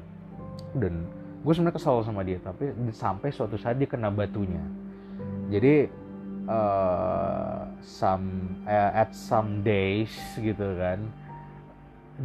[0.73, 1.05] Dan
[1.45, 4.65] gue sebenarnya kesal sama dia tapi sampai suatu saat dia kena batunya.
[5.53, 5.87] Jadi
[6.49, 11.05] uh, some uh, at some days gitu kan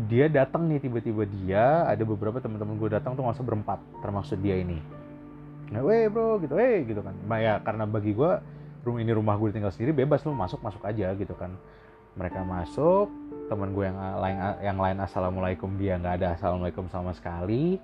[0.08, 4.56] dia datang nih tiba-tiba dia ada beberapa teman-teman gue datang tuh masa berempat termasuk dia
[4.56, 4.80] ini.
[5.76, 7.12] Nah weh bro gitu weh gitu kan.
[7.28, 8.32] Nah, ya karena bagi gue
[8.82, 11.54] rumah ini rumah gue tinggal sendiri bebas lu masuk masuk aja gitu kan
[12.16, 13.08] mereka masuk
[13.52, 17.80] teman gue yang lain yang lain assalamualaikum dia nggak ada assalamualaikum sama sekali.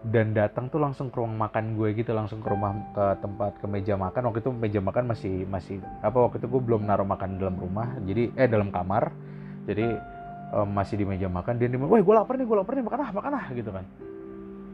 [0.00, 3.66] Dan datang tuh langsung ke ruang makan gue gitu langsung ke rumah ke tempat ke
[3.68, 4.32] meja makan.
[4.32, 8.00] Waktu itu meja makan masih masih apa waktu itu gue belum naruh makan dalam rumah.
[8.08, 9.12] Jadi eh dalam kamar.
[9.68, 9.84] Jadi
[10.56, 11.60] um, masih di meja makan.
[11.60, 13.84] Dia bilang, woi gue lapar nih gue lapar nih makan ah makan ah gitu kan.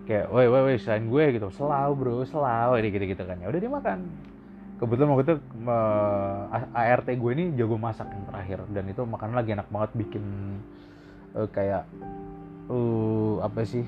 [0.06, 1.48] Kayak woi woi woi selain gue gitu.
[1.50, 3.36] Selau bro selau ini gitu gitu kan.
[3.42, 4.06] Ya udah dimakan
[4.76, 5.36] kebetulan waktu itu
[5.68, 8.58] uh, ART gue ini jago masak yang terakhir.
[8.72, 10.24] Dan itu makanan lagi enak banget bikin
[11.32, 11.88] uh, kayak
[12.68, 13.84] uh, apa sih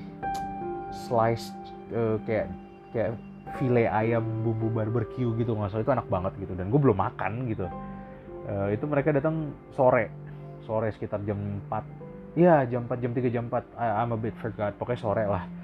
[0.89, 1.53] slice
[1.93, 2.49] uh, kayak
[2.89, 3.13] kayak
[3.57, 5.53] file ayam bumbu barbecue gitu.
[5.53, 6.53] Nggak salah itu enak banget gitu.
[6.57, 7.65] Dan gue belum makan gitu.
[8.49, 10.09] Uh, itu mereka datang sore.
[10.65, 14.73] Sore sekitar jam 4 iya jam 4 jam 3 jam 4 I'm a bit forgot.
[14.77, 15.58] Pokoknya sore lah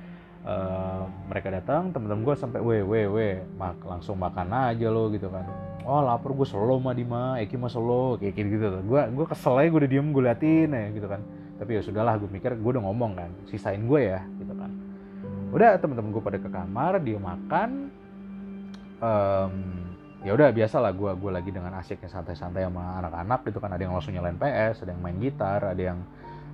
[0.45, 3.27] uh, mereka datang temen-temen gue sampai we we we
[3.57, 5.43] mak langsung makan aja lo gitu kan.
[5.85, 7.37] Oh lapar gue solo mah Dima.
[7.41, 8.79] Eki mah solo kayak gitu gitu.
[8.85, 11.21] Gue gue kesel aja gue udah diem gue liatin ya gitu kan.
[11.57, 14.71] Tapi ya sudahlah gue mikir gue udah ngomong kan sisain gue ya gitu kan.
[15.53, 17.89] Udah temen-temen gue pada ke kamar dia makan.
[18.95, 19.53] Um,
[20.25, 23.69] ya udah biasa lah gue gue lagi dengan asiknya santai-santai sama anak-anak gitu kan.
[23.73, 25.99] Ada yang langsung nyalain PS ada yang main gitar ada yang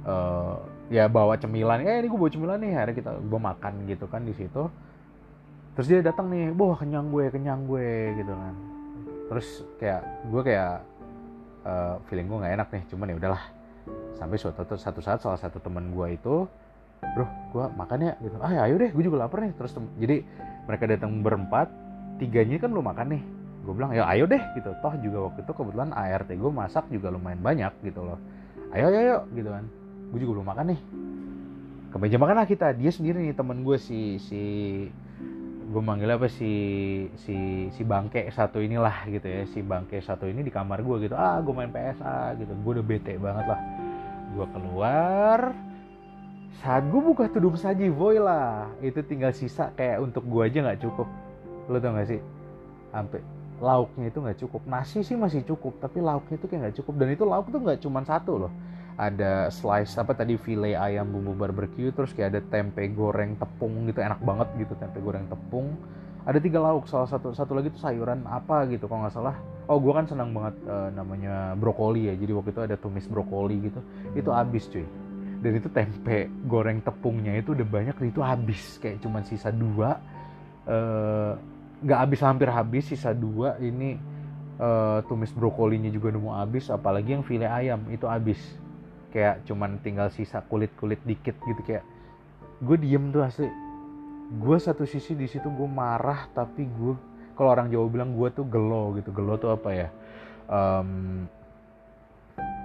[0.03, 0.59] uh,
[0.89, 1.83] ya bawa cemilan.
[1.85, 4.71] Eh ini gue bawa cemilan nih hari kita gue makan gitu kan di situ.
[5.77, 8.55] Terus dia datang nih wah kenyang gue kenyang gue gitu kan.
[9.31, 9.47] Terus
[9.79, 10.73] kayak gue kayak
[11.63, 13.43] uh, feeling gue nggak enak nih cuman ya udahlah.
[14.17, 16.47] Sampai suatu satu saat salah satu teman gue itu
[17.01, 17.25] bro
[17.55, 18.35] gue makan ya gitu.
[18.43, 19.53] Ah ya ayo deh gue juga lapar nih.
[19.55, 20.25] Terus jadi
[20.67, 21.71] mereka datang berempat
[22.19, 23.23] tiganya kan lu makan nih.
[23.61, 24.75] Gue bilang ya ayo deh gitu.
[24.83, 28.19] Toh juga waktu itu kebetulan ART gue masak juga lumayan banyak gitu loh.
[28.75, 29.65] Ayo ayo, ayo gitu kan
[30.11, 30.79] gue juga belum makan nih.
[31.91, 32.75] Ke meja makan lah kita.
[32.75, 34.41] Dia sendiri nih temen gue si si
[35.71, 36.51] gue manggil apa si
[37.15, 39.47] si si bangke satu inilah gitu ya.
[39.47, 41.15] Si bangke satu ini di kamar gue gitu.
[41.15, 42.51] Ah gue main PSA gitu.
[42.59, 43.59] Gue udah bete banget lah.
[44.35, 45.39] Gue keluar.
[46.59, 50.83] Saat gue buka tudung saji boy lah itu tinggal sisa kayak untuk gue aja nggak
[50.83, 51.07] cukup.
[51.71, 52.19] Lo tau gak sih?
[52.91, 53.23] Sampai
[53.63, 54.61] lauknya itu nggak cukup.
[54.67, 56.93] Nasi sih masih cukup tapi lauknya itu kayak nggak cukup.
[56.99, 58.51] Dan itu lauk tuh nggak cuma satu loh
[59.01, 63.97] ada slice apa tadi file ayam bumbu barbecue terus kayak ada tempe goreng tepung gitu
[63.97, 65.73] enak banget gitu tempe goreng tepung.
[66.21, 69.33] Ada tiga lauk salah satu satu lagi tuh sayuran apa gitu kalau nggak salah.
[69.65, 73.57] Oh gue kan senang banget uh, namanya brokoli ya jadi waktu itu ada tumis brokoli
[73.73, 73.81] gitu.
[74.13, 74.85] Itu habis cuy.
[75.41, 78.77] Dan itu tempe goreng tepungnya itu udah banyak itu habis.
[78.77, 79.97] Kayak cuma sisa dua
[80.69, 81.33] uh,
[81.81, 83.97] nggak habis hampir habis sisa dua ini
[84.61, 88.37] uh, tumis brokolinya juga mau habis apalagi yang file ayam itu habis
[89.11, 91.83] kayak cuman tinggal sisa kulit kulit dikit gitu kayak
[92.63, 93.51] gue diem tuh asli.
[94.31, 96.95] Gue satu sisi di situ gue marah tapi gue
[97.35, 99.11] kalau orang Jawa bilang gue tuh gelo gitu.
[99.11, 99.87] Gelo tuh apa ya?
[100.47, 101.27] Um,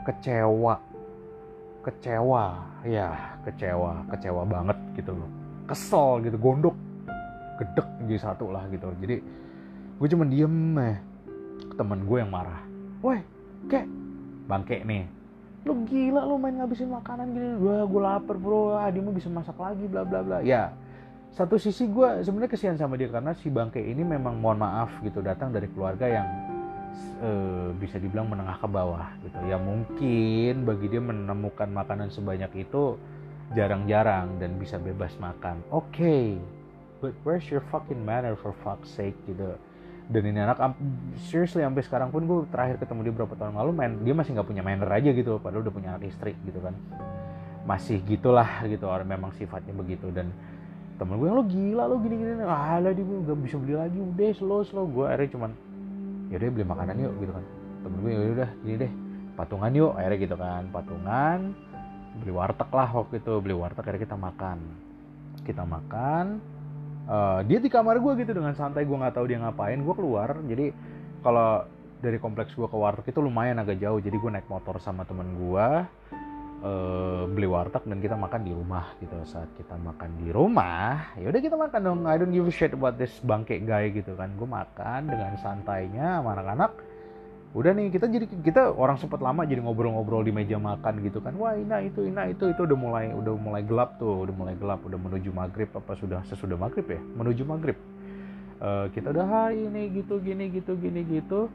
[0.06, 0.78] kecewa.
[1.82, 2.44] Kecewa
[2.86, 4.06] ya kecewa.
[4.14, 5.30] Kecewa banget gitu loh.
[5.66, 6.76] Kesel gitu gondok.
[7.58, 8.86] Gedek jadi satu lah gitu.
[9.02, 9.16] Jadi
[9.96, 10.96] gue cuma diem eh
[11.74, 12.62] temen gue yang marah.
[13.02, 13.18] Woi
[13.66, 13.88] kek.
[14.46, 15.15] Bangke nih
[15.66, 17.48] lu gila lu main ngabisin makanan gini.
[17.58, 18.78] Gue gue lapar bro.
[18.78, 20.38] Adikmu bisa masak lagi bla bla bla.
[20.46, 20.70] Ya
[21.34, 25.20] satu sisi gue sebenarnya kesian sama dia karena si bangke ini memang mohon maaf gitu
[25.20, 26.26] datang dari keluarga yang
[27.20, 29.38] uh, bisa dibilang menengah ke bawah gitu.
[29.44, 32.96] Ya mungkin bagi dia menemukan makanan sebanyak itu
[33.52, 35.60] jarang-jarang dan bisa bebas makan.
[35.74, 36.28] Oke okay
[37.00, 39.54] but where's your fucking manner for fuck's sake gitu
[40.06, 40.78] dan ini anak
[41.26, 44.46] seriously sampai sekarang pun gue terakhir ketemu dia berapa tahun lalu main dia masih nggak
[44.46, 46.78] punya manner aja gitu padahal udah punya anak istri gitu kan.
[47.66, 50.06] Masih gitulah gitu orang memang sifatnya begitu.
[50.14, 50.30] Dan
[50.94, 54.30] temen gue lo gila lo gini gini ah lah dia nggak bisa beli lagi udah
[54.38, 54.86] slow slow.
[54.86, 55.50] Gue akhirnya cuman
[56.30, 57.44] yaudah beli makanan yuk gitu kan.
[57.82, 58.92] Temen gue yaudah ini deh
[59.34, 61.38] patungan yuk akhirnya gitu kan patungan
[62.22, 64.58] beli warteg lah waktu itu beli warteg akhirnya kita makan.
[65.42, 66.54] Kita makan
[67.06, 69.78] uh, dia di kamar gue gitu dengan santai gue nggak tahu dia ngapain.
[69.80, 70.70] Gue keluar jadi
[71.22, 71.66] kalau
[71.98, 73.98] dari kompleks gue ke warteg itu lumayan agak jauh.
[73.98, 75.66] Jadi gue naik motor sama temen gue
[76.62, 79.16] uh, beli warteg dan kita makan di rumah gitu.
[79.24, 82.00] Saat kita makan di rumah ya udah kita makan dong.
[82.04, 84.34] I don't give a shit about this bangke guy gitu kan.
[84.36, 86.95] Gue makan dengan santainya sama anak-anak
[87.56, 91.32] udah nih kita jadi kita orang sempat lama jadi ngobrol-ngobrol di meja makan gitu kan.
[91.40, 94.84] Wah ina itu ina itu itu udah mulai udah mulai gelap tuh udah mulai gelap
[94.84, 97.00] udah menuju maghrib apa sudah sesudah maghrib ya?
[97.00, 97.80] Menuju maghrib.
[98.60, 101.48] Uh, kita udah hai ini gitu gini gitu gini gitu.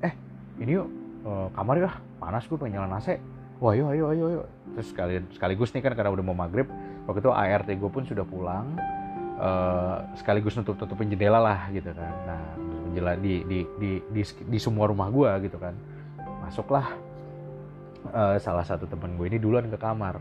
[0.00, 0.16] Eh
[0.56, 0.88] ini yuk
[1.28, 1.92] uh, kamar ya?
[2.16, 3.20] Panas gue pengen nyalain AC.
[3.60, 4.40] Wah ayo ayo ayo ayo.
[4.72, 6.64] Terus sekali sekaligus nih kan karena udah mau maghrib
[7.04, 8.72] waktu itu ART gue pun sudah pulang
[9.36, 12.14] uh, sekaligus nutup tutupin jendela lah gitu kan.
[12.24, 12.44] Nah
[12.94, 15.74] jela di di di di, di semua rumah gue gitu kan.
[16.44, 16.86] Masuklah
[18.12, 20.20] uh, salah satu temen gue ini duluan ke kamar.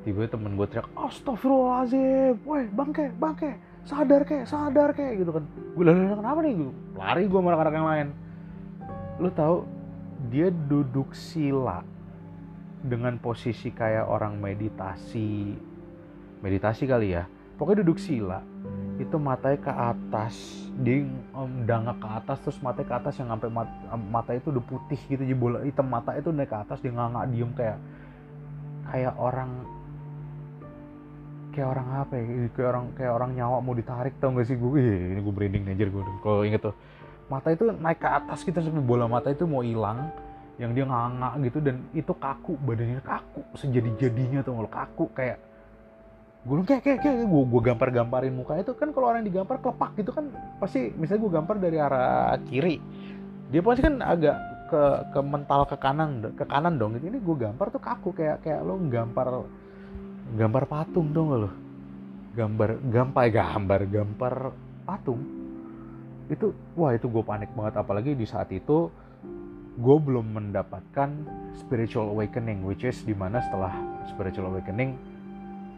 [0.00, 5.44] Tiba temen gue teriak astagfirullahaladzim woi bangke bangke sadar kek sadar kek gitu kan.
[5.76, 6.52] Gue lalu kenapa nih?
[6.56, 8.08] Gue lari gue sama anak-anak yang lain.
[9.20, 9.56] Lu tahu
[10.32, 11.84] dia duduk sila
[12.80, 15.52] dengan posisi kayak orang meditasi
[16.40, 17.28] meditasi kali ya.
[17.60, 18.40] Pokoknya duduk sila
[19.00, 20.34] itu matanya ke atas.
[20.80, 24.64] Dia um, dangak ke atas terus matanya ke atas yang sampai mata, mata itu udah
[24.64, 25.22] putih gitu.
[25.24, 27.50] Jadi bola hitam mata itu naik ke atas dia nganga diem.
[27.56, 27.78] Kayak
[28.92, 29.50] kayak orang
[31.56, 32.24] kayak orang apa ya?
[32.52, 34.56] Kayak orang kayak orang nyawa mau ditarik tau gak sih?
[34.60, 36.76] Gue Ih, ini gue branding aja gue kalau inget tuh
[37.32, 40.12] mata itu naik ke atas gitu sampai bola mata itu mau hilang
[40.60, 41.58] yang dia nganga gitu.
[41.64, 45.49] Dan itu kaku badannya kaku sejadi jadinya tuh kaku kayak
[46.40, 49.60] gue bilang kayak kayak kayak gue gue gambar gamparin muka itu kan kalau orang digampar
[49.60, 52.80] kelepak gitu kan pasti misalnya gue gampar dari arah kiri.
[53.52, 54.36] Dia pasti kan agak
[54.72, 54.82] ke
[55.12, 56.96] ke mental ke kanan ke kanan dong.
[56.96, 59.44] Ini gue gampar tuh kaku kayak kayak lo gampar
[60.32, 61.50] gambar patung dong lo?
[62.32, 64.34] Gambar gampai gambar gambar
[64.88, 65.20] patung.
[66.32, 67.76] Itu wah itu gue panik banget.
[67.76, 68.88] Apalagi di saat itu
[69.76, 71.10] gue belum mendapatkan
[71.52, 73.76] spiritual awakening which is di mana setelah
[74.08, 74.96] spiritual awakening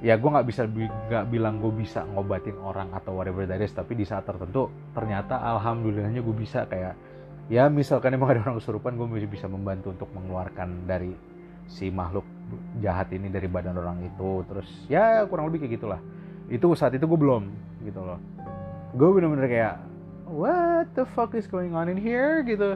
[0.03, 3.95] ya gue nggak bisa nggak bilang gue bisa ngobatin orang atau whatever that is tapi
[3.95, 6.67] di saat tertentu ternyata alhamdulillahnya gue bisa.
[6.67, 6.99] Kayak
[7.47, 11.15] ya misalkan emang ada orang kesurupan gue masih bisa membantu untuk mengeluarkan dari
[11.71, 12.27] si makhluk
[12.83, 14.43] jahat ini dari badan orang itu.
[14.51, 16.01] Terus ya kurang lebih kayak gitulah.
[16.51, 17.49] Itu saat itu gue belum
[17.87, 18.19] gitu loh.
[18.99, 19.75] Gue bener-bener kayak
[20.27, 22.43] what the fuck is going on in here?
[22.43, 22.75] Gitu.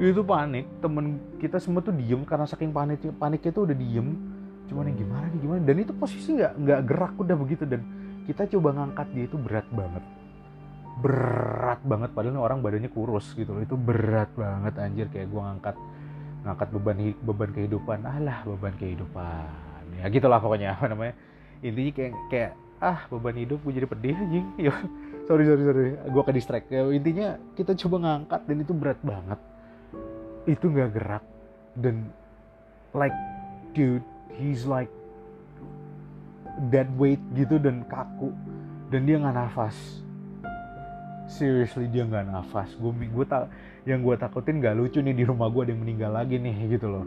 [0.00, 4.35] Itu panik temen kita semua tuh diem karena saking panik paniknya tuh udah diem
[4.66, 5.60] cuman yang gimana nih gimana?
[5.62, 7.64] Dan itu posisi nggak nggak gerak udah begitu.
[7.64, 7.80] Dan
[8.26, 10.04] kita coba ngangkat dia itu berat banget.
[11.00, 12.10] Berat banget.
[12.12, 13.62] Padahal orang badannya kurus gitu loh.
[13.62, 15.06] Itu berat banget anjir.
[15.12, 15.76] Kayak gue ngangkat
[16.46, 17.98] ngangkat beban beban kehidupan.
[18.02, 19.84] Alah beban kehidupan.
[20.02, 20.72] Ya gitulah pokoknya.
[20.76, 21.14] Apa namanya?
[21.62, 24.46] Intinya kayak kayak ah beban hidup gue jadi pedih anjing.
[24.66, 24.74] Ya
[25.26, 25.86] sorry sorry sorry.
[26.10, 26.66] Gue ke distract.
[26.70, 29.40] Ya, intinya kita coba ngangkat dan itu berat banget.
[30.46, 31.24] Itu nggak gerak.
[31.76, 32.08] Dan
[32.96, 33.14] like
[33.76, 34.90] dude he's like
[36.72, 38.34] dead weight gitu dan kaku.
[38.90, 39.76] Dan dia nggak nafas.
[41.26, 42.70] Seriously dia nggak nafas.
[42.78, 43.50] Gue gue tak
[43.86, 46.90] yang gue takutin gak lucu nih di rumah gue ada yang meninggal lagi nih gitu
[46.90, 47.06] loh.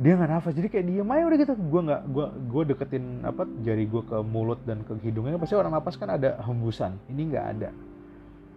[0.00, 1.54] Dia nggak nafas jadi kayak diem aja udah gitu.
[1.56, 5.36] Gue nggak gue gue deketin apa jari gue ke mulut dan ke hidungnya.
[5.36, 6.96] Pasti orang nafas kan ada hembusan.
[7.08, 7.70] Ini nggak ada.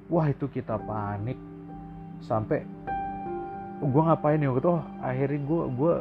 [0.08, 1.40] Wah itu kita panik.
[2.24, 2.64] Sampai
[3.78, 4.72] gue ngapain ya waktu itu?
[4.74, 5.94] Oh, akhirnya gue gue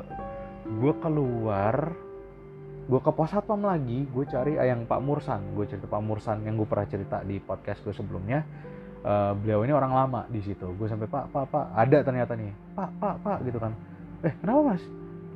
[0.67, 1.95] gue keluar
[2.87, 5.43] gue ke pos satpam lagi gue cari yang Pak Mursan.
[5.59, 8.47] Gue cerita Pak Mursan yang gue pernah cerita di podcast gue sebelumnya.
[9.07, 10.67] Uh, beliau ini orang lama di situ.
[10.79, 11.67] Gue sampai pak pak pak.
[11.75, 12.51] Ada ternyata nih.
[12.79, 13.75] Pak pak pak gitu kan.
[14.23, 14.83] Eh kenapa mas?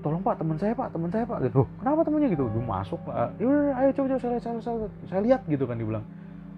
[0.00, 1.38] Tolong pak teman saya pak teman saya pak.
[1.42, 1.62] Gitu.
[1.82, 2.28] Kenapa temennya?
[2.30, 2.44] Gitu.
[2.46, 3.34] Gue masuk pak.
[3.42, 3.50] Ya
[3.82, 4.76] ayo coba coba saya, saya, saya,
[5.10, 6.06] saya lihat gitu kan dibilang.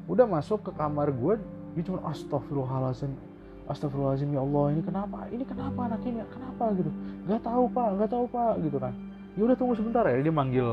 [0.09, 1.41] Udah masuk ke kamar gue
[1.73, 3.17] dia cuma astagfirullahaladzim
[3.73, 5.19] astagfirullahaladzim ya Allah ini kenapa?
[5.33, 6.21] Ini kenapa anak ini?
[6.29, 6.91] Kenapa gitu?
[7.27, 8.93] Nggak tahu pak nggak tahu pak gitu kan.
[9.33, 10.69] Ya udah tunggu sebentar ya dia manggil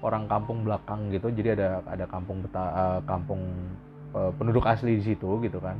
[0.00, 1.28] orang kampung belakang gitu.
[1.34, 3.42] Jadi ada ada kampung beta, uh, kampung
[4.14, 5.76] uh, penduduk asli di situ gitu kan.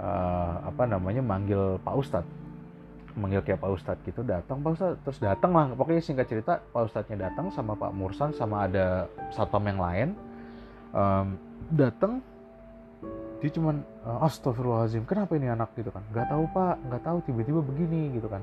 [0.00, 2.38] Uh, apa namanya manggil Pak Ustadz.
[3.18, 4.64] Manggil kayak Pak Ustadz gitu datang.
[4.64, 5.68] Pak Ustadz terus datang lah.
[5.76, 10.08] Pokoknya singkat cerita Pak Ustadznya datang sama Pak Mursan sama ada satpam yang lain.
[10.90, 11.36] Um,
[11.76, 12.24] datang
[13.40, 16.00] dia cuman astagfirullahaladzim kenapa ini anak gitu kan?
[16.12, 16.74] Nggak tahu pak.
[16.88, 18.42] Nggak tahu tiba-tiba begini gitu kan.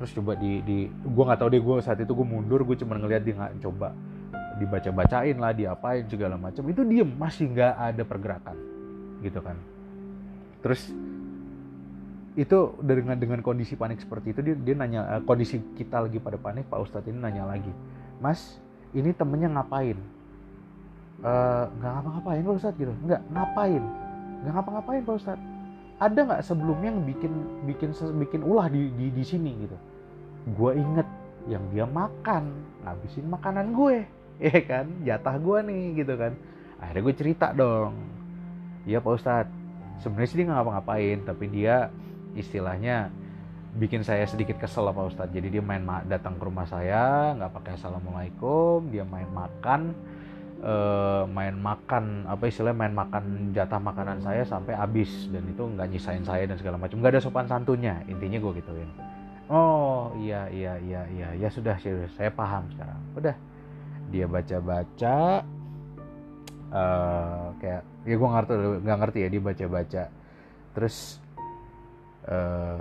[0.00, 2.96] Terus coba di di gue nggak tahu deh gue saat itu gue mundur gue cuma
[2.96, 3.92] ngeliat dia nggak coba
[4.56, 6.64] dibaca bacain lah diapain segala macam.
[6.64, 8.56] Itu diem masih nggak ada pergerakan
[9.20, 9.56] gitu kan.
[10.64, 10.88] Terus
[12.38, 16.38] itu dengan dengan kondisi panik seperti itu dia dia nanya uh, kondisi kita lagi pada
[16.38, 17.74] panik Pak Ustadz ini nanya lagi
[18.22, 18.62] Mas
[18.94, 19.98] ini temennya ngapain?
[21.20, 22.92] Eh, nggak uh, ngapa-ngapain Pak Ustadz gitu.
[23.04, 23.82] Nggak ngapain
[24.40, 25.46] nggak ngapa-ngapain Pak Ustadz.
[26.00, 27.32] Ada nggak sebelumnya yang bikin
[27.68, 27.90] bikin
[28.24, 29.76] bikin ulah di di, di sini gitu?
[30.56, 31.04] Gue inget
[31.48, 32.52] yang dia makan
[32.84, 33.98] ngabisin makanan gue.
[34.40, 34.88] Ya kan?
[35.04, 36.32] Jatah gue nih gitu kan.
[36.80, 37.92] Akhirnya gue cerita dong.
[38.88, 39.52] Iya Pak Ustadz.
[40.00, 41.92] Sebenarnya sih dia nggak ngapa-ngapain tapi dia
[42.32, 43.12] istilahnya
[43.76, 45.36] bikin saya sedikit kesel Pak Ustadz.
[45.36, 49.92] Jadi dia main datang ke rumah saya nggak pakai assalamualaikum dia main makan
[50.60, 55.28] uh, main makan apa istilahnya main makan jatah makanan saya sampai habis.
[55.28, 57.00] Dan itu nggak nyisain saya dan segala macam.
[57.00, 58.90] Nggak ada sopan santunnya intinya gue gituin.
[59.50, 61.28] Oh iya iya iya iya.
[61.34, 63.00] Ya sudah sudah saya paham sekarang.
[63.18, 63.36] Udah.
[64.10, 65.46] Dia baca baca
[66.70, 68.52] uh, kayak ya gue ngerti
[68.86, 70.04] nggak ngerti ya dia baca baca
[70.72, 70.96] terus
[72.30, 72.78] uh,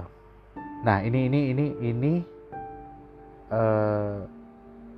[0.86, 2.14] nah ini ini ini ini
[3.52, 4.24] uh,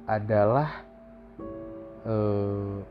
[0.05, 0.85] adalah
[2.05, 2.81] uh,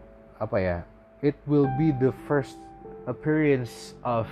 [0.40, 0.78] apa ya
[1.20, 2.56] it will be the first
[3.04, 4.28] appearance of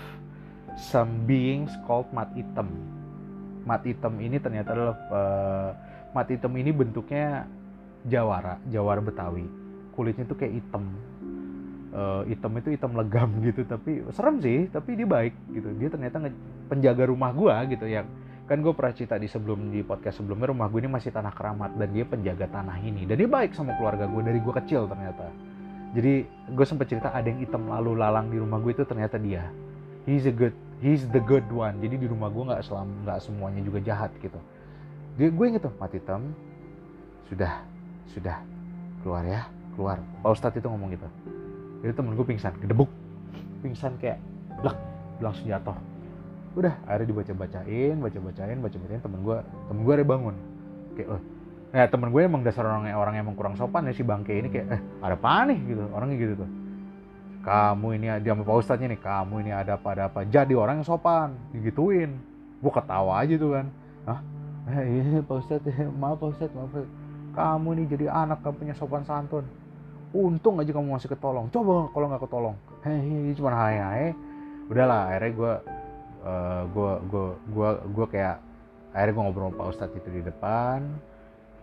[0.79, 2.71] some beings called mat hitam.
[3.67, 5.71] Mat hitam ini ternyata adalah uh,
[6.15, 7.45] mat hitam ini bentuknya
[8.07, 9.45] jawara jawara betawi.
[9.93, 10.85] Kulitnya tuh kayak hitam.
[11.89, 15.69] Uh, hitam itu hitam legam gitu tapi serem sih tapi dia baik gitu.
[15.81, 16.17] Dia ternyata
[16.69, 18.07] penjaga rumah gua gitu yang
[18.49, 21.77] kan gue pernah cerita di sebelum di podcast sebelumnya rumah gue ini masih tanah keramat
[21.77, 23.05] dan dia penjaga tanah ini.
[23.05, 25.29] Dan dia baik sama keluarga gue dari gue kecil ternyata.
[25.93, 26.25] Jadi
[26.57, 29.45] gue sempat cerita ada yang hitam lalu lalang di rumah gue itu ternyata dia.
[30.09, 31.77] He's a good he's the good one.
[31.85, 34.41] Jadi di rumah gue nggak selam nggak semuanya juga jahat gitu.
[35.21, 36.33] Dia gue inget tuh mati hitam.
[37.29, 37.61] Sudah
[38.09, 38.41] sudah.
[39.05, 39.45] Keluar ya
[39.77, 40.01] keluar.
[40.25, 41.09] Pak ustadz itu ngomong gitu.
[41.85, 42.89] Jadi temen gue pingsan gedebuk.
[43.61, 44.17] Pingsan kayak
[44.65, 44.77] blak
[45.21, 45.77] langsung jatuh
[46.59, 49.37] udah akhirnya dibaca bacain baca bacain baca bacain temen gue
[49.71, 50.35] temen gue bangun.
[50.99, 51.21] Kayak oh
[51.69, 54.51] ya temen gue emang dasar orang orang yang emang kurang sopan ya si bangke ini.
[54.51, 55.59] Kayak eh ada apa nih?
[55.63, 56.51] Gitu orangnya gitu tuh.
[57.47, 60.83] Kamu ini dia sama pak ustadznya nih kamu ini ada apa ada apa jadi orang
[60.83, 61.39] yang sopan.
[61.55, 62.19] Digituin.
[62.59, 63.67] Gue ketawa aja tuh kan.
[64.11, 64.21] Hah?
[64.69, 66.89] eh, iya pak ustadz maaf pak ustadz maaf pak
[67.39, 69.47] kamu ini jadi anak kamu punya sopan santun.
[70.11, 71.47] Untung aja kamu masih ketolong.
[71.55, 72.57] Coba kalau nggak ketolong.
[72.83, 74.07] Hehehe cuma hai hai.
[74.67, 75.53] Udahlah akhirnya gue
[76.73, 78.37] gue gue gue gue kayak
[78.93, 80.81] akhirnya gue ngobrol sama pak ustadz itu di depan.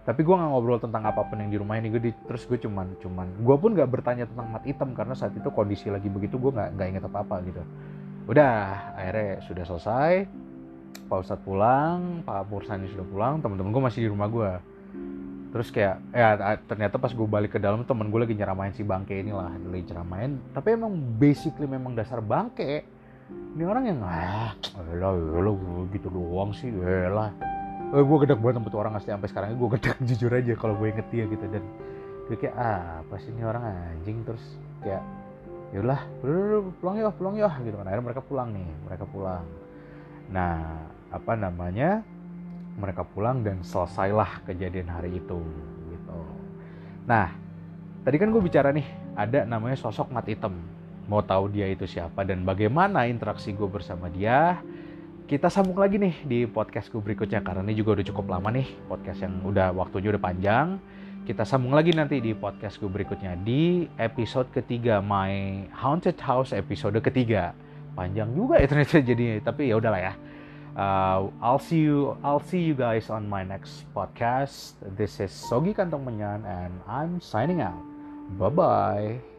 [0.06, 1.90] Tapi gue nggak ngobrol tentang apa pun yang di rumah ini.
[1.90, 5.34] Gue di, terus gue cuman cuman gue pun nggak bertanya tentang mat hitam karena saat
[5.34, 7.62] itu kondisi lagi begitu gue nggak nggak inget apa apa gitu.
[8.30, 8.54] Udah
[8.94, 10.14] akhirnya sudah selesai.
[11.06, 14.52] Pak ustadz pulang pak Mursani sudah pulang teman-teman gue masih di rumah gue
[15.56, 19.16] terus kayak ya ternyata pas gue balik ke dalam temen gue lagi nyeramain si bangke
[19.16, 20.36] inilah lagi nyeramain.
[20.52, 22.84] Tapi emang basically memang dasar bangke
[23.30, 24.52] ini orang yang ah
[24.92, 25.56] elah elah
[25.90, 27.32] gitu doang sih elah.
[27.96, 29.56] Eh, gue gedek banget tuh orang asli sampai sekarang.
[29.56, 31.46] Gue gedek jujur aja kalau gue inget dia gitu.
[31.48, 31.64] Dan
[32.28, 34.22] gue kayak ah apa sih ini orang anjing?
[34.28, 34.44] Terus
[34.84, 35.04] kayak
[35.74, 36.02] yaudah
[36.80, 37.86] pulang ya pulang ya gitu kan.
[37.88, 39.46] Akhirnya mereka pulang nih mereka pulang.
[40.30, 42.04] Nah apa namanya?
[42.76, 45.40] Mereka pulang dan selesailah kejadian hari itu
[45.96, 46.20] gitu.
[47.08, 47.32] Nah
[48.04, 48.84] tadi kan gue bicara nih
[49.16, 50.75] ada namanya sosok mat hitam
[51.06, 54.62] mau tahu dia itu siapa dan bagaimana interaksi gue bersama dia
[55.26, 58.70] kita sambung lagi nih di podcast gue berikutnya karena ini juga udah cukup lama nih
[58.86, 60.78] podcast yang udah waktunya udah panjang.
[61.26, 67.02] Kita sambung lagi nanti di podcast gue berikutnya di episode ketiga My Haunted House episode
[67.02, 67.58] ketiga.
[67.98, 70.14] Panjang juga ya ternyata jadi tapi ya udahlah ya.
[70.78, 74.78] Uh, I'll see you I'll see you guys on my next podcast.
[74.94, 77.82] This is Sogi Kantong Menyan and I'm signing out.
[78.38, 79.35] Bye bye